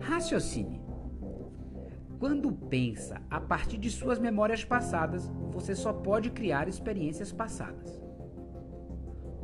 Raciocine. 0.00 0.80
Quando 2.18 2.50
pensa 2.50 3.20
a 3.28 3.38
partir 3.38 3.76
de 3.76 3.90
suas 3.90 4.18
memórias 4.18 4.64
passadas, 4.64 5.30
você 5.50 5.74
só 5.74 5.92
pode 5.92 6.30
criar 6.30 6.66
experiências 6.66 7.30
passadas. 7.30 8.02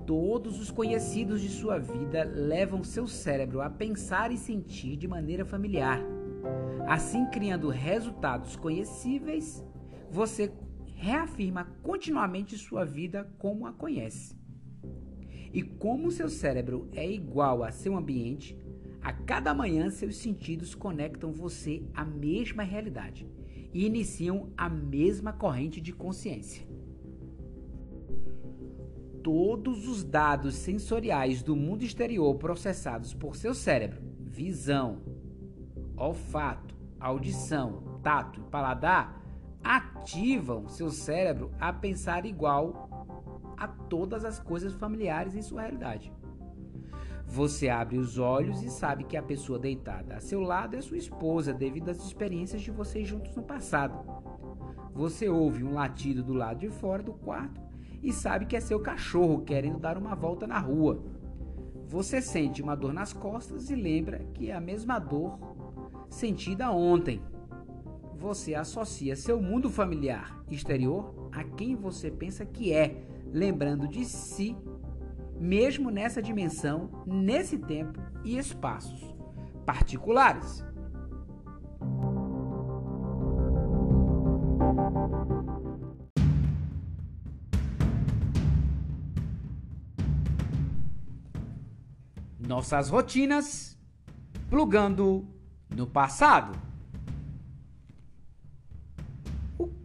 Todos 0.07 0.59
os 0.59 0.71
conhecidos 0.71 1.43
de 1.43 1.51
sua 1.51 1.79
vida 1.79 2.25
levam 2.25 2.83
seu 2.83 3.07
cérebro 3.07 3.61
a 3.61 3.69
pensar 3.69 4.33
e 4.33 4.39
sentir 4.39 4.97
de 4.97 5.07
maneira 5.07 5.45
familiar. 5.45 6.01
Assim, 6.89 7.27
criando 7.27 7.69
resultados 7.69 8.57
conhecíveis, 8.57 9.63
você 10.11 10.51
reafirma 11.00 11.64
continuamente 11.83 12.59
sua 12.59 12.85
vida 12.85 13.26
como 13.38 13.66
a 13.66 13.73
conhece. 13.73 14.37
E 15.50 15.62
como 15.62 16.11
seu 16.11 16.28
cérebro 16.28 16.90
é 16.92 17.11
igual 17.11 17.64
a 17.64 17.73
seu 17.73 17.97
ambiente, 17.97 18.54
a 19.00 19.11
cada 19.11 19.54
manhã 19.54 19.88
seus 19.88 20.16
sentidos 20.16 20.75
conectam 20.75 21.33
você 21.33 21.83
à 21.95 22.04
mesma 22.04 22.62
realidade 22.62 23.26
e 23.73 23.87
iniciam 23.87 24.52
a 24.54 24.69
mesma 24.69 25.33
corrente 25.33 25.80
de 25.80 25.90
consciência. 25.90 26.69
Todos 29.25 29.88
os 29.88 30.04
dados 30.04 30.54
sensoriais 30.54 31.42
do 31.42 31.57
mundo 31.57 31.83
exterior 31.83 32.35
processados 32.35 33.14
por 33.14 33.37
seu 33.37 33.54
cérebro, 33.54 34.02
visão, 34.21 35.00
olfato, 35.97 36.75
audição, 37.00 37.99
tato 38.02 38.40
e 38.40 38.50
paladar, 38.50 39.20
ativam 40.00 40.66
seu 40.69 40.90
cérebro 40.90 41.50
a 41.61 41.73
pensar 41.73 42.25
igual 42.25 42.88
a 43.57 43.69
todas 43.69 44.25
as 44.25 44.38
coisas 44.38 44.73
familiares 44.73 45.35
em 45.35 45.42
sua 45.42 45.61
realidade. 45.61 46.11
Você 47.26 47.69
abre 47.69 47.99
os 47.99 48.19
olhos 48.19 48.62
e 48.62 48.71
sabe 48.71 49.04
que 49.04 49.16
a 49.16 49.23
pessoa 49.23 49.59
deitada 49.59 50.16
a 50.16 50.21
seu 50.21 50.40
lado 50.40 50.75
é 50.75 50.80
sua 50.80 50.97
esposa 50.97 51.52
devido 51.52 51.90
às 51.90 51.99
experiências 51.99 52.62
de 52.62 52.71
vocês 52.71 53.07
juntos 53.07 53.37
no 53.37 53.42
passado. 53.42 53.95
Você 54.95 55.28
ouve 55.28 55.62
um 55.62 55.75
latido 55.75 56.25
do 56.25 56.33
lado 56.33 56.61
de 56.61 56.71
fora 56.71 57.02
do 57.02 57.12
quarto 57.12 57.61
e 58.02 58.12
sabe 58.12 58.47
que 58.47 58.57
é 58.57 58.61
seu 58.61 58.80
cachorro 58.80 59.42
querendo 59.42 59.78
dar 59.78 59.97
uma 59.97 60.16
volta 60.16 60.47
na 60.47 60.59
rua. 60.59 61.04
Você 61.87 62.23
sente 62.23 62.62
uma 62.62 62.75
dor 62.75 62.92
nas 62.92 63.12
costas 63.12 63.69
e 63.71 63.75
lembra 63.75 64.25
que 64.35 64.50
é 64.50 64.54
a 64.54 64.61
mesma 64.61 64.99
dor 64.99 65.38
sentida 66.09 66.71
ontem 66.71 67.23
você 68.21 68.55
associa 68.55 69.17
seu 69.17 69.41
mundo 69.41 69.71
familiar 69.71 70.45
exterior 70.50 71.31
a 71.33 71.43
quem 71.43 71.75
você 71.75 72.11
pensa 72.11 72.45
que 72.45 72.71
é, 72.71 73.03
lembrando 73.33 73.89
de 73.89 74.05
si, 74.05 74.55
mesmo 75.39 75.91
nessa 75.91 76.21
dimensão, 76.21 76.91
nesse 77.07 77.57
tempo 77.57 77.99
e 78.23 78.37
espaços 78.37 79.03
particulares. 79.65 80.62
Nossas 92.38 92.90
rotinas 92.90 93.79
plugando 94.51 95.27
no 95.75 95.87
passado. 95.87 96.69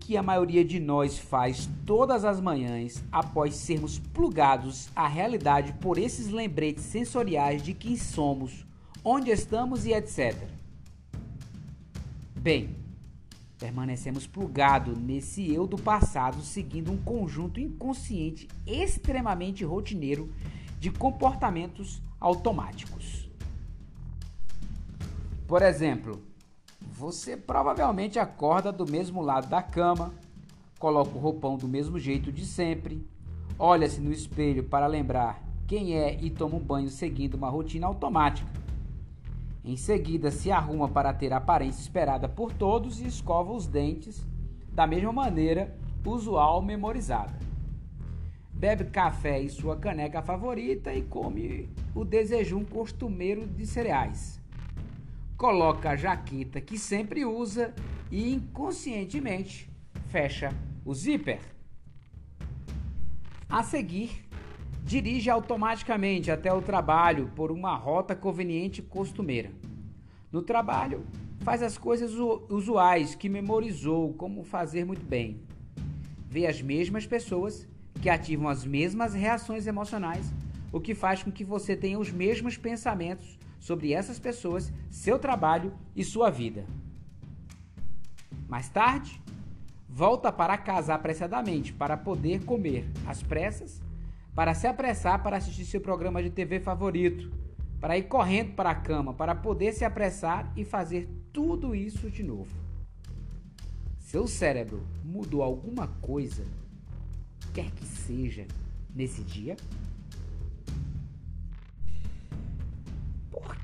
Que 0.05 0.15
a 0.15 0.21
maioria 0.21 0.63
de 0.63 0.79
nós 0.79 1.17
faz 1.17 1.67
todas 1.83 2.23
as 2.23 2.39
manhãs 2.39 3.03
após 3.11 3.55
sermos 3.55 3.97
plugados 3.97 4.87
à 4.95 5.07
realidade 5.07 5.73
por 5.81 5.97
esses 5.97 6.29
lembretes 6.29 6.83
sensoriais 6.83 7.63
de 7.63 7.73
quem 7.73 7.97
somos, 7.97 8.67
onde 9.03 9.31
estamos 9.31 9.83
e 9.83 9.93
etc. 9.93 10.47
Bem, 12.35 12.75
permanecemos 13.57 14.27
plugados 14.27 14.95
nesse 14.95 15.51
eu 15.51 15.65
do 15.65 15.75
passado 15.75 16.43
seguindo 16.43 16.91
um 16.91 16.97
conjunto 16.97 17.59
inconsciente 17.59 18.47
extremamente 18.67 19.65
rotineiro 19.65 20.31
de 20.79 20.91
comportamentos 20.91 21.99
automáticos. 22.19 23.27
Por 25.47 25.63
exemplo, 25.63 26.21
você 26.97 27.35
provavelmente 27.35 28.17
acorda 28.17 28.71
do 28.71 28.89
mesmo 28.89 29.21
lado 29.21 29.47
da 29.47 29.61
cama, 29.61 30.13
coloca 30.79 31.11
o 31.13 31.19
roupão 31.19 31.57
do 31.57 31.67
mesmo 31.67 31.99
jeito 31.99 32.31
de 32.31 32.45
sempre, 32.45 33.05
olha-se 33.59 33.99
no 33.99 34.13
espelho 34.13 34.63
para 34.63 34.87
lembrar 34.87 35.43
quem 35.67 35.97
é 35.97 36.17
e 36.21 36.29
toma 36.29 36.55
um 36.55 36.59
banho 36.59 36.89
seguindo 36.89 37.33
uma 37.33 37.49
rotina 37.49 37.85
automática. 37.85 38.49
Em 39.63 39.75
seguida, 39.75 40.31
se 40.31 40.51
arruma 40.51 40.87
para 40.87 41.11
ter 41.11 41.33
a 41.33 41.37
aparência 41.37 41.81
esperada 41.81 42.29
por 42.29 42.53
todos 42.53 43.01
e 43.01 43.07
escova 43.07 43.51
os 43.51 43.67
dentes 43.67 44.25
da 44.71 44.87
mesma 44.87 45.11
maneira 45.11 45.75
usual 46.05 46.61
memorizada. 46.61 47.37
Bebe 48.53 48.85
café 48.85 49.41
em 49.41 49.49
sua 49.49 49.75
caneca 49.75 50.21
favorita 50.21 50.93
e 50.93 51.01
come 51.01 51.67
o 51.93 52.05
desejum 52.05 52.63
costumeiro 52.63 53.45
de 53.45 53.65
cereais 53.65 54.44
coloca 55.45 55.91
a 55.91 55.95
jaqueta 55.95 56.59
que 56.59 56.75
sempre 56.75 57.23
usa 57.23 57.71
e 58.09 58.33
inconscientemente 58.33 59.69
fecha 60.07 60.49
o 60.83 60.91
zíper. 60.91 61.39
A 63.47 63.61
seguir, 63.61 64.25
dirige 64.81 65.29
automaticamente 65.29 66.31
até 66.31 66.51
o 66.51 66.63
trabalho 66.63 67.31
por 67.35 67.51
uma 67.51 67.75
rota 67.75 68.15
conveniente 68.15 68.81
e 68.81 68.83
costumeira. 68.85 69.51
No 70.31 70.41
trabalho, 70.41 71.05
faz 71.41 71.61
as 71.61 71.77
coisas 71.77 72.13
usuais 72.49 73.13
que 73.13 73.29
memorizou 73.29 74.15
como 74.15 74.43
fazer 74.43 74.83
muito 74.83 75.05
bem. 75.05 75.43
Vê 76.27 76.47
as 76.47 76.59
mesmas 76.59 77.05
pessoas 77.05 77.67
que 78.01 78.09
ativam 78.09 78.49
as 78.49 78.65
mesmas 78.65 79.13
reações 79.13 79.67
emocionais, 79.67 80.25
o 80.71 80.79
que 80.81 80.95
faz 80.95 81.21
com 81.21 81.31
que 81.31 81.43
você 81.43 81.75
tenha 81.75 81.99
os 81.99 82.11
mesmos 82.11 82.57
pensamentos 82.57 83.37
sobre 83.59 83.93
essas 83.93 84.19
pessoas, 84.19 84.71
seu 84.89 85.17
trabalho 85.17 85.73
e 85.95 86.03
sua 86.03 86.29
vida. 86.29 86.65
Mais 88.47 88.69
tarde, 88.69 89.21
volta 89.87 90.31
para 90.31 90.57
casa 90.57 90.93
apressadamente 90.93 91.73
para 91.73 91.97
poder 91.97 92.43
comer 92.45 92.85
às 93.07 93.23
pressas, 93.23 93.81
para 94.33 94.53
se 94.53 94.67
apressar 94.67 95.23
para 95.23 95.37
assistir 95.37 95.65
seu 95.65 95.81
programa 95.81 96.21
de 96.21 96.29
TV 96.29 96.59
favorito, 96.59 97.31
para 97.79 97.97
ir 97.97 98.03
correndo 98.03 98.53
para 98.53 98.71
a 98.71 98.75
cama, 98.75 99.13
para 99.13 99.33
poder 99.33 99.73
se 99.73 99.85
apressar 99.85 100.51
e 100.55 100.65
fazer 100.65 101.07
tudo 101.31 101.73
isso 101.73 102.09
de 102.09 102.23
novo. 102.23 102.51
Seu 103.99 104.27
cérebro 104.27 104.85
mudou 105.03 105.41
alguma 105.41 105.87
coisa, 105.87 106.45
quer 107.53 107.71
que 107.71 107.85
seja, 107.85 108.45
nesse 108.93 109.21
dia? 109.23 109.55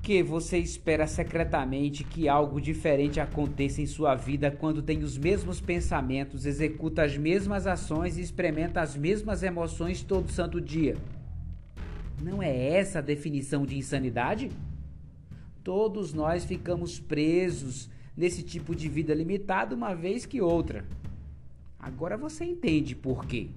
Que 0.01 0.23
você 0.23 0.57
espera 0.57 1.05
secretamente 1.05 2.03
que 2.03 2.27
algo 2.27 2.59
diferente 2.59 3.19
aconteça 3.19 3.81
em 3.81 3.85
sua 3.85 4.15
vida 4.15 4.49
quando 4.49 4.81
tem 4.81 5.03
os 5.03 5.17
mesmos 5.17 5.61
pensamentos, 5.61 6.45
executa 6.45 7.03
as 7.03 7.15
mesmas 7.15 7.67
ações 7.67 8.17
e 8.17 8.21
experimenta 8.21 8.81
as 8.81 8.97
mesmas 8.97 9.43
emoções 9.43 10.01
todo 10.01 10.31
santo 10.31 10.59
dia? 10.59 10.97
Não 12.21 12.41
é 12.41 12.77
essa 12.77 12.99
a 12.99 13.01
definição 13.01 13.63
de 13.65 13.77
insanidade? 13.77 14.49
Todos 15.63 16.13
nós 16.13 16.43
ficamos 16.43 16.99
presos 16.99 17.87
nesse 18.17 18.41
tipo 18.41 18.75
de 18.75 18.89
vida 18.89 19.13
limitada 19.13 19.75
uma 19.75 19.93
vez 19.93 20.25
que 20.25 20.41
outra. 20.41 20.83
Agora 21.79 22.17
você 22.17 22.43
entende 22.43 22.95
por 22.95 23.25
quê. 23.25 23.49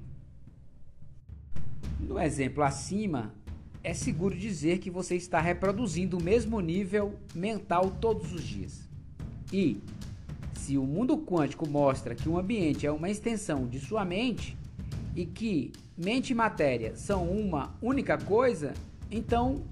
No 2.01 2.19
exemplo 2.19 2.63
acima, 2.63 3.35
é 3.85 3.93
seguro 3.93 4.35
dizer 4.35 4.79
que 4.79 4.91
você 4.91 5.15
está 5.15 5.39
reproduzindo 5.39 6.17
o 6.17 6.23
mesmo 6.23 6.59
nível 6.59 7.19
mental 7.35 7.91
todos 8.01 8.33
os 8.33 8.43
dias. 8.43 8.89
E, 9.53 9.79
se 10.55 10.79
o 10.79 10.85
mundo 10.85 11.19
quântico 11.19 11.69
mostra 11.69 12.15
que 12.15 12.27
o 12.27 12.39
ambiente 12.39 12.87
é 12.87 12.91
uma 12.91 13.11
extensão 13.11 13.69
de 13.69 13.79
sua 13.79 14.03
mente, 14.03 14.57
e 15.15 15.27
que 15.27 15.71
mente 15.97 16.31
e 16.31 16.35
matéria 16.35 16.97
são 16.97 17.31
uma 17.31 17.75
única 17.81 18.17
coisa, 18.17 18.73
então, 19.11 19.63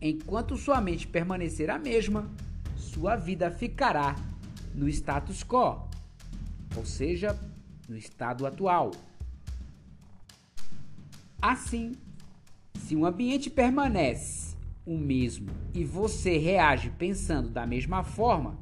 enquanto 0.00 0.56
sua 0.56 0.80
mente 0.80 1.06
permanecer 1.06 1.68
a 1.68 1.78
mesma, 1.78 2.28
sua 2.74 3.14
vida 3.14 3.50
ficará 3.50 4.16
no 4.74 4.88
status 4.88 5.44
quo, 5.44 5.86
ou 6.74 6.86
seja, 6.86 7.38
no 7.86 7.96
estado 7.96 8.46
atual. 8.46 8.90
Assim, 11.40 11.92
se 12.82 12.96
o 12.96 13.06
ambiente 13.06 13.48
permanece 13.48 14.56
o 14.84 14.98
mesmo 14.98 15.50
e 15.72 15.84
você 15.84 16.36
reage 16.36 16.90
pensando 16.90 17.48
da 17.48 17.64
mesma 17.64 18.02
forma, 18.02 18.58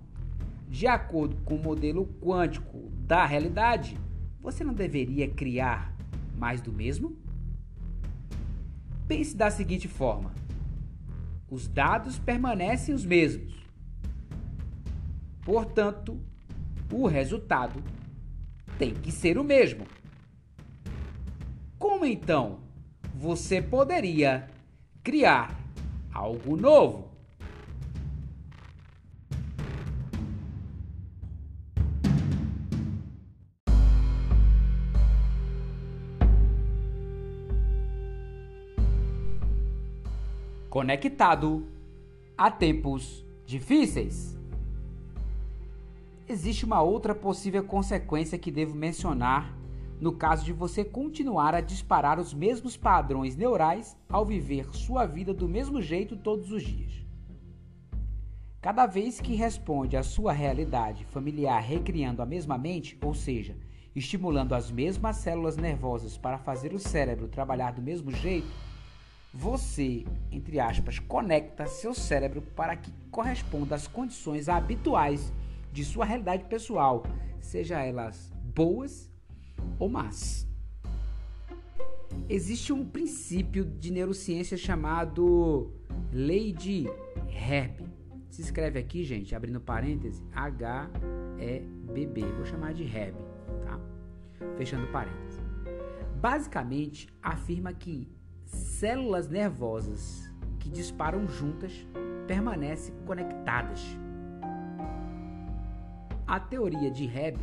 de 0.68 0.86
acordo 0.86 1.36
com 1.36 1.56
o 1.56 1.62
modelo 1.62 2.06
quântico 2.20 2.90
da 2.98 3.24
realidade, 3.24 3.96
você 4.38 4.62
não 4.62 4.74
deveria 4.74 5.26
criar 5.26 5.96
mais 6.36 6.60
do 6.60 6.70
mesmo? 6.70 7.16
Pense 9.08 9.34
da 9.34 9.50
seguinte 9.50 9.88
forma: 9.88 10.32
os 11.50 11.66
dados 11.66 12.18
permanecem 12.18 12.94
os 12.94 13.06
mesmos. 13.06 13.54
Portanto, 15.42 16.20
o 16.92 17.06
resultado 17.06 17.82
tem 18.78 18.92
que 18.92 19.10
ser 19.10 19.38
o 19.38 19.44
mesmo. 19.44 19.86
Como 21.78 22.04
então 22.04 22.69
você 23.20 23.60
poderia 23.60 24.48
criar 25.04 25.54
algo 26.10 26.56
novo? 26.56 27.10
conectado 40.70 41.66
a 42.38 42.48
tempos 42.48 43.24
difíceis. 43.44 44.38
Existe 46.28 46.64
uma 46.64 46.80
outra 46.80 47.12
possível 47.12 47.64
consequência 47.64 48.38
que 48.38 48.52
devo 48.52 48.74
mencionar 48.74 49.59
no 50.00 50.12
caso 50.12 50.44
de 50.44 50.52
você 50.52 50.82
continuar 50.82 51.54
a 51.54 51.60
disparar 51.60 52.18
os 52.18 52.32
mesmos 52.32 52.76
padrões 52.76 53.36
neurais 53.36 53.96
ao 54.08 54.24
viver 54.24 54.74
sua 54.74 55.04
vida 55.04 55.34
do 55.34 55.46
mesmo 55.46 55.82
jeito 55.82 56.16
todos 56.16 56.50
os 56.50 56.62
dias. 56.62 57.04
Cada 58.62 58.86
vez 58.86 59.20
que 59.20 59.34
responde 59.34 59.96
à 59.96 60.02
sua 60.02 60.32
realidade 60.32 61.04
familiar 61.04 61.60
recriando 61.60 62.22
a 62.22 62.26
mesma 62.26 62.56
mente, 62.56 62.96
ou 63.02 63.14
seja, 63.14 63.56
estimulando 63.94 64.54
as 64.54 64.70
mesmas 64.70 65.16
células 65.16 65.56
nervosas 65.56 66.16
para 66.16 66.38
fazer 66.38 66.72
o 66.72 66.78
cérebro 66.78 67.28
trabalhar 67.28 67.72
do 67.72 67.82
mesmo 67.82 68.10
jeito, 68.10 68.48
você, 69.32 70.04
entre 70.30 70.58
aspas, 70.58 70.98
conecta 70.98 71.66
seu 71.66 71.94
cérebro 71.94 72.42
para 72.42 72.74
que 72.76 72.92
corresponda 73.10 73.74
às 73.74 73.86
condições 73.86 74.48
habituais 74.48 75.32
de 75.72 75.84
sua 75.84 76.04
realidade 76.04 76.44
pessoal, 76.44 77.04
seja 77.40 77.80
elas 77.80 78.32
boas 78.42 79.09
ou 79.78 79.88
más. 79.88 80.48
Existe 82.28 82.72
um 82.72 82.84
princípio 82.84 83.64
de 83.64 83.92
neurociência 83.92 84.56
chamado 84.56 85.72
lei 86.12 86.52
de 86.52 86.86
Herb. 87.28 87.88
Se 88.28 88.42
escreve 88.42 88.78
aqui, 88.78 89.02
gente, 89.04 89.34
abrindo 89.34 89.60
parêntese, 89.60 90.24
H-E-B-B. 90.32 92.20
Vou 92.36 92.44
chamar 92.44 92.72
de 92.72 92.84
Herb, 92.84 93.16
tá? 93.64 93.80
Fechando 94.56 94.86
parêntese. 94.88 95.40
Basicamente, 96.20 97.08
afirma 97.22 97.72
que 97.72 98.08
células 98.44 99.28
nervosas 99.28 100.30
que 100.58 100.68
disparam 100.68 101.26
juntas 101.26 101.72
permanecem 102.26 102.94
conectadas. 103.06 103.80
A 106.26 106.38
teoria 106.38 106.90
de 106.90 107.06
Hebb 107.06 107.40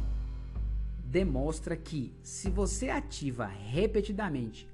demonstra 1.10 1.76
que, 1.78 2.14
se 2.22 2.50
você 2.50 2.90
ativa 2.90 3.46
repetidamente 3.46 4.68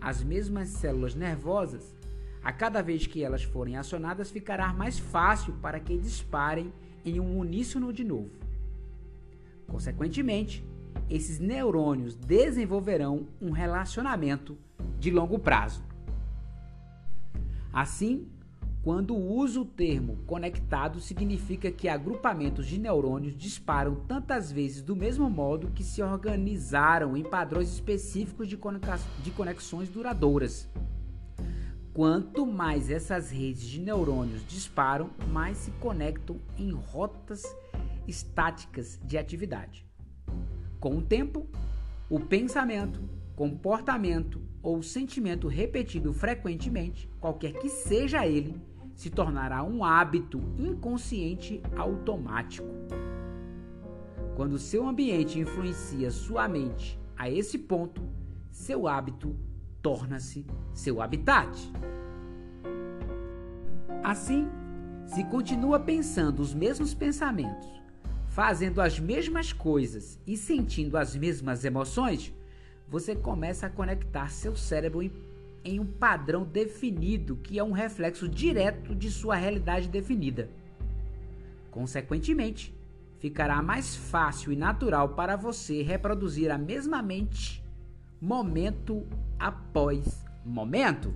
as 0.00 0.22
mesmas 0.22 0.70
células 0.70 1.14
nervosas, 1.14 1.94
a 2.42 2.52
cada 2.52 2.82
vez 2.82 3.06
que 3.06 3.22
elas 3.22 3.44
forem 3.44 3.76
acionadas, 3.76 4.30
ficará 4.30 4.72
mais 4.72 4.98
fácil 4.98 5.52
para 5.60 5.78
que 5.78 5.96
disparem 5.96 6.72
em 7.04 7.20
um 7.20 7.38
uníssono 7.38 7.92
de 7.92 8.02
novo. 8.02 8.30
Consequentemente, 9.68 10.64
esses 11.08 11.38
neurônios 11.38 12.16
desenvolverão 12.16 13.28
um 13.40 13.50
relacionamento 13.50 14.56
de 14.98 15.10
longo 15.10 15.38
prazo. 15.38 15.84
Assim, 17.72 18.26
quando 18.82 19.14
uso 19.14 19.62
o 19.62 19.64
termo 19.64 20.16
conectado, 20.26 20.98
significa 20.98 21.70
que 21.70 21.88
agrupamentos 21.88 22.66
de 22.66 22.80
neurônios 22.80 23.36
disparam 23.36 23.94
tantas 23.94 24.50
vezes 24.50 24.82
do 24.82 24.96
mesmo 24.96 25.30
modo 25.30 25.70
que 25.70 25.84
se 25.84 26.02
organizaram 26.02 27.16
em 27.16 27.22
padrões 27.22 27.72
específicos 27.72 28.48
de 28.48 29.30
conexões 29.30 29.88
duradouras. 29.88 30.68
Quanto 31.94 32.44
mais 32.44 32.90
essas 32.90 33.30
redes 33.30 33.62
de 33.62 33.80
neurônios 33.80 34.44
disparam, 34.48 35.10
mais 35.28 35.58
se 35.58 35.70
conectam 35.72 36.40
em 36.58 36.72
rotas 36.72 37.44
estáticas 38.08 38.98
de 39.04 39.16
atividade. 39.16 39.86
Com 40.80 40.96
o 40.96 41.02
tempo, 41.02 41.46
o 42.10 42.18
pensamento, 42.18 43.00
comportamento 43.36 44.40
ou 44.60 44.82
sentimento 44.82 45.46
repetido 45.46 46.12
frequentemente, 46.12 47.08
qualquer 47.20 47.52
que 47.52 47.68
seja 47.68 48.26
ele, 48.26 48.60
se 49.02 49.10
tornará 49.10 49.64
um 49.64 49.82
hábito 49.82 50.40
inconsciente 50.56 51.60
automático. 51.76 52.68
Quando 54.36 54.60
seu 54.60 54.86
ambiente 54.86 55.40
influencia 55.40 56.08
sua 56.08 56.46
mente 56.46 56.96
a 57.18 57.28
esse 57.28 57.58
ponto, 57.58 58.00
seu 58.48 58.86
hábito 58.86 59.34
torna-se 59.82 60.46
seu 60.72 61.02
habitat. 61.02 61.50
Assim, 64.04 64.48
se 65.04 65.24
continua 65.24 65.80
pensando 65.80 66.38
os 66.38 66.54
mesmos 66.54 66.94
pensamentos, 66.94 67.68
fazendo 68.28 68.80
as 68.80 69.00
mesmas 69.00 69.52
coisas 69.52 70.16
e 70.24 70.36
sentindo 70.36 70.96
as 70.96 71.16
mesmas 71.16 71.64
emoções, 71.64 72.32
você 72.88 73.16
começa 73.16 73.66
a 73.66 73.70
conectar 73.70 74.30
seu 74.30 74.54
cérebro 74.54 75.02
em 75.02 75.10
em 75.64 75.78
um 75.78 75.86
padrão 75.86 76.44
definido 76.44 77.36
que 77.36 77.58
é 77.58 77.64
um 77.64 77.72
reflexo 77.72 78.28
direto 78.28 78.94
de 78.94 79.10
sua 79.10 79.36
realidade 79.36 79.88
definida. 79.88 80.50
Consequentemente, 81.70 82.74
ficará 83.18 83.62
mais 83.62 83.94
fácil 83.94 84.52
e 84.52 84.56
natural 84.56 85.10
para 85.10 85.36
você 85.36 85.82
reproduzir 85.82 86.50
a 86.50 86.58
mesma 86.58 87.00
mente 87.00 87.62
momento 88.20 89.06
após 89.38 90.24
momento. 90.44 91.14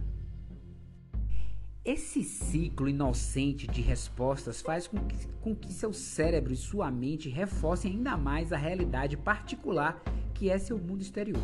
Esse 1.85 2.25
ciclo 2.25 2.89
inocente 2.89 3.67
de 3.69 3.81
respostas 3.81 4.61
faz 4.61 4.89
com 4.89 4.99
que, 4.99 5.29
com 5.41 5.55
que 5.55 5.73
seu 5.73 5.93
cérebro 5.93 6.53
e 6.53 6.57
sua 6.57 6.91
mente 6.91 7.29
reforcem 7.29 7.93
ainda 7.93 8.17
mais 8.17 8.53
a 8.53 8.57
realidade 8.57 9.17
particular 9.17 10.03
que 10.35 10.51
é 10.51 10.59
seu 10.59 10.79
mundo 10.79 11.03
exterior. 11.03 11.43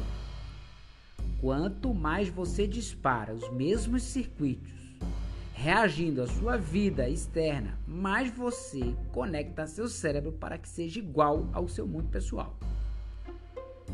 Quanto 1.43 1.93
mais 1.93 2.29
você 2.29 2.69
dispara 2.69 3.35
os 3.35 3.51
mesmos 3.51 4.05
circuitos, 4.05 4.97
reagindo 5.53 6.23
à 6.23 6.27
sua 6.29 6.57
vida 6.57 7.11
externa, 7.11 7.77
mais 7.85 8.31
você 8.31 8.95
conecta 9.11 9.67
seu 9.67 9.89
cérebro 9.89 10.31
para 10.31 10.57
que 10.57 10.69
seja 10.69 11.01
igual 11.01 11.49
ao 11.53 11.67
seu 11.67 11.85
mundo 11.85 12.09
pessoal. 12.11 12.57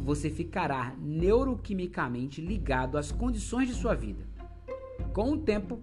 Você 0.05 0.29
ficará 0.29 0.95
neuroquimicamente 0.99 2.43
ligado 2.43 2.99
às 2.99 3.11
condições 3.11 3.67
de 3.67 3.75
sua 3.75 3.95
vida. 3.95 4.27
Com 5.15 5.33
o 5.33 5.39
tempo, 5.39 5.81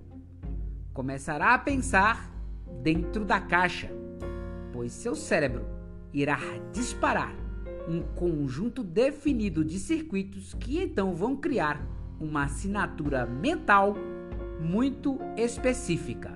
começará 0.93 1.56
a 1.56 1.58
pensar 1.58 2.32
dentro 2.84 3.25
da 3.25 3.41
caixa, 3.41 3.89
pois 4.71 4.91
seu 4.91 5.15
cérebro 5.15 5.65
irá 6.13 6.38
disparar 6.71 7.44
um 7.88 8.02
conjunto 8.02 8.84
definido 8.84 9.63
de 9.63 9.80
circuitos 9.80 10.54
que 10.54 10.82
então 10.82 11.13
vão 11.15 11.36
criar 11.36 11.86
uma 12.19 12.43
assinatura 12.43 13.26
mental 13.26 13.95
muito 14.60 15.19
específica. 15.38 16.32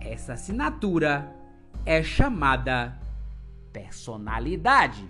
Essa 0.00 0.34
assinatura 0.34 1.34
é 1.84 2.02
chamada 2.02 2.98
personalidade. 3.72 5.04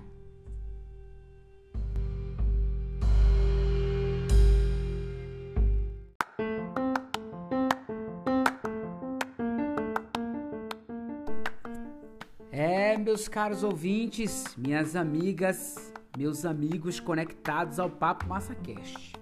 Meus 13.04 13.26
caros 13.26 13.64
ouvintes, 13.64 14.54
minhas 14.56 14.94
amigas, 14.94 15.92
meus 16.16 16.44
amigos 16.44 17.00
conectados 17.00 17.80
ao 17.80 17.90
Papo 17.90 18.28
MassaCast. 18.28 19.12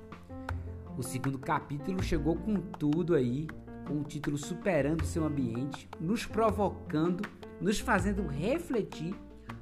O 0.99 1.03
segundo 1.03 1.39
capítulo 1.39 2.03
chegou 2.03 2.37
com 2.37 2.57
tudo 2.57 3.15
aí, 3.15 3.47
com 3.87 4.01
o 4.01 4.05
título 4.05 4.37
Superando 4.37 5.07
seu 5.07 5.25
ambiente, 5.25 5.89
nos 5.99 6.27
provocando, 6.27 7.27
nos 7.59 7.81
fazendo 7.81 8.27
refletir 8.27 9.15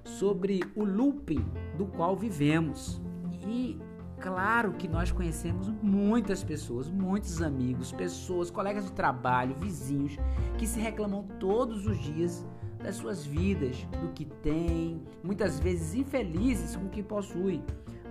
sobre 0.02 0.64
o 0.74 0.82
looping 0.82 1.44
do 1.78 1.86
qual 1.86 2.16
vivemos. 2.16 3.00
E 3.46 3.78
claro 4.18 4.72
que 4.72 4.88
nós 4.88 5.12
conhecemos 5.12 5.68
muitas 5.80 6.42
pessoas, 6.42 6.90
muitos 6.90 7.40
amigos, 7.40 7.92
pessoas, 7.92 8.50
colegas 8.50 8.86
de 8.86 8.92
trabalho, 8.92 9.54
vizinhos 9.54 10.16
que 10.58 10.66
se 10.66 10.80
reclamam 10.80 11.22
todos 11.38 11.86
os 11.86 11.96
dias 11.96 12.44
das 12.82 12.96
suas 12.96 13.24
vidas, 13.24 13.76
do 14.00 14.08
que 14.12 14.24
têm, 14.24 15.02
muitas 15.22 15.58
vezes 15.60 15.94
infelizes 15.94 16.76
com 16.76 16.86
o 16.86 16.88
que 16.88 17.02
possuem. 17.02 17.62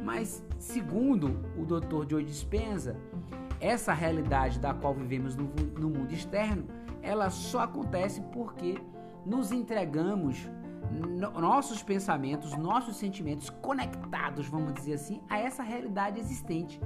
Mas, 0.03 0.43
segundo 0.58 1.39
o 1.58 1.65
Dr. 1.65 2.10
Joe 2.10 2.23
Dispenza, 2.23 2.95
essa 3.60 3.93
realidade 3.93 4.60
da 4.60 4.73
qual 4.73 4.93
vivemos 4.93 5.36
no, 5.36 5.45
no 5.77 5.89
mundo 5.89 6.13
externo, 6.13 6.65
ela 7.01 7.29
só 7.29 7.62
acontece 7.62 8.21
porque 8.32 8.79
nos 9.25 9.51
entregamos 9.51 10.49
nossos 11.39 11.84
pensamentos, 11.84 12.55
nossos 12.58 12.95
sentimentos 12.95 13.49
conectados, 13.49 14.47
vamos 14.47 14.73
dizer 14.73 14.93
assim, 14.93 15.21
a 15.29 15.38
essa 15.38 15.62
realidade 15.62 16.19
existente. 16.19 16.79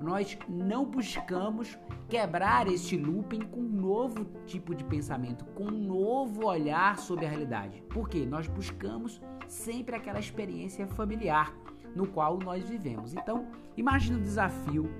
Nós 0.00 0.36
não 0.48 0.84
buscamos 0.84 1.78
quebrar 2.08 2.66
este 2.66 2.96
looping 2.96 3.40
com 3.40 3.60
um 3.60 3.68
novo 3.68 4.24
tipo 4.46 4.74
de 4.74 4.84
pensamento, 4.84 5.44
com 5.46 5.64
um 5.64 5.86
novo 5.86 6.46
olhar 6.46 6.98
sobre 6.98 7.26
a 7.26 7.28
realidade. 7.28 7.82
Porque 7.90 8.26
nós 8.26 8.46
buscamos 8.46 9.20
sempre 9.48 9.96
aquela 9.96 10.18
experiência 10.18 10.86
familiar 10.86 11.54
no 11.94 12.06
qual 12.06 12.38
nós 12.38 12.64
vivemos. 12.64 13.14
Então, 13.14 13.46
imagine 13.76 14.18
o 14.18 14.22
desafio 14.22 14.90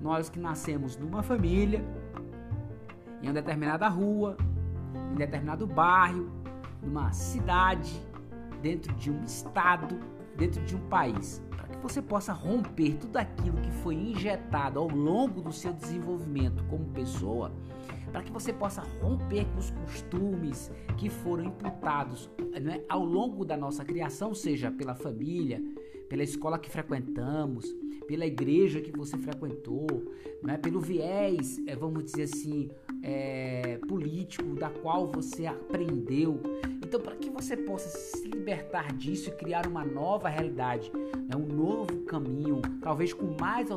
nós 0.00 0.28
que 0.28 0.38
nascemos 0.38 0.96
numa 0.96 1.22
família, 1.22 1.84
em 3.22 3.28
uma 3.28 3.34
determinada 3.34 3.86
rua, 3.88 4.36
em 5.12 5.14
determinado 5.14 5.66
bairro, 5.66 6.28
numa 6.82 7.12
cidade, 7.12 8.04
dentro 8.60 8.92
de 8.94 9.10
um 9.10 9.22
estado, 9.22 10.00
dentro 10.36 10.62
de 10.64 10.74
um 10.74 10.88
país, 10.88 11.40
você 11.82 12.00
possa 12.00 12.32
romper 12.32 12.94
tudo 12.94 13.16
aquilo 13.16 13.60
que 13.60 13.70
foi 13.82 13.94
injetado 13.94 14.78
ao 14.78 14.88
longo 14.88 15.40
do 15.42 15.52
seu 15.52 15.72
desenvolvimento 15.72 16.64
como 16.64 16.84
pessoa, 16.86 17.52
para 18.10 18.22
que 18.22 18.30
você 18.30 18.52
possa 18.52 18.82
romper 19.00 19.44
com 19.46 19.58
os 19.58 19.70
costumes 19.70 20.70
que 20.96 21.08
foram 21.08 21.44
imputados 21.44 22.30
né, 22.60 22.82
ao 22.88 23.04
longo 23.04 23.44
da 23.44 23.56
nossa 23.56 23.84
criação, 23.84 24.34
seja 24.34 24.70
pela 24.70 24.94
família, 24.94 25.60
pela 26.08 26.22
escola 26.22 26.58
que 26.58 26.70
frequentamos, 26.70 27.74
pela 28.06 28.26
igreja 28.26 28.80
que 28.80 28.92
você 28.92 29.16
frequentou, 29.16 29.86
né, 30.42 30.58
pelo 30.58 30.78
viés, 30.78 31.58
é, 31.66 31.74
vamos 31.74 32.04
dizer 32.04 32.24
assim, 32.24 32.70
é, 33.02 33.78
político 33.88 34.54
da 34.54 34.68
qual 34.68 35.10
você 35.10 35.46
aprendeu. 35.46 36.38
Então, 36.92 37.00
para 37.00 37.16
que 37.16 37.30
você 37.30 37.56
possa 37.56 37.88
se 37.88 38.28
libertar 38.28 38.92
disso 38.92 39.30
e 39.30 39.32
criar 39.32 39.66
uma 39.66 39.82
nova 39.82 40.28
realidade, 40.28 40.92
né, 40.94 41.34
um 41.34 41.46
novo 41.46 42.02
caminho, 42.02 42.60
talvez 42.82 43.14
com 43.14 43.34
mais 43.40 43.70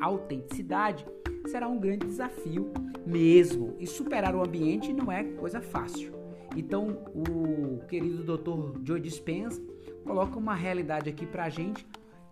autenticidade, 0.00 1.04
será 1.48 1.66
um 1.66 1.80
grande 1.80 2.06
desafio 2.06 2.72
mesmo. 3.04 3.74
E 3.80 3.88
superar 3.88 4.36
o 4.36 4.40
ambiente 4.40 4.92
não 4.92 5.10
é 5.10 5.24
coisa 5.24 5.60
fácil. 5.60 6.12
Então, 6.56 7.04
o 7.12 7.84
querido 7.88 8.22
Dr. 8.22 8.78
Joe 8.84 9.00
Dispenza 9.00 9.60
coloca 10.04 10.38
uma 10.38 10.54
realidade 10.54 11.10
aqui 11.10 11.26
para 11.26 11.46
a 11.46 11.48
gente 11.48 11.84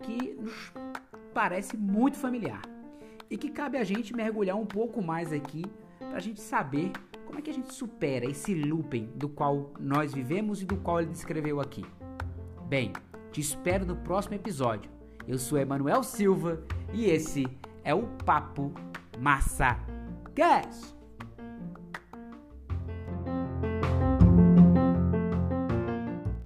que 0.03 0.37
nos 0.39 0.71
parece 1.33 1.75
muito 1.75 2.17
familiar 2.17 2.61
e 3.29 3.35
que 3.35 3.49
cabe 3.49 3.77
a 3.77 3.83
gente 3.83 4.15
mergulhar 4.15 4.55
um 4.55 4.65
pouco 4.65 5.01
mais 5.01 5.33
aqui 5.33 5.65
para 5.99 6.15
a 6.15 6.21
gente 6.21 6.39
saber 6.39 6.93
como 7.33 7.39
é 7.39 7.41
que 7.41 7.49
a 7.49 7.53
gente 7.53 7.73
supera 7.73 8.29
esse 8.29 8.53
looping 8.53 9.09
do 9.15 9.27
qual 9.27 9.73
nós 9.79 10.13
vivemos 10.13 10.61
e 10.61 10.65
do 10.65 10.77
qual 10.77 11.01
ele 11.01 11.09
descreveu 11.09 11.59
aqui. 11.59 11.83
Bem, 12.69 12.93
te 13.31 13.41
espero 13.41 13.87
no 13.87 13.95
próximo 13.95 14.35
episódio. 14.35 14.91
Eu 15.27 15.39
sou 15.39 15.57
Emanuel 15.57 16.03
Silva 16.03 16.63
e 16.93 17.05
esse 17.05 17.47
é 17.83 17.91
o 17.91 18.03
Papo 18.23 18.71
Massa 19.19 19.79
Gas. 20.35 20.95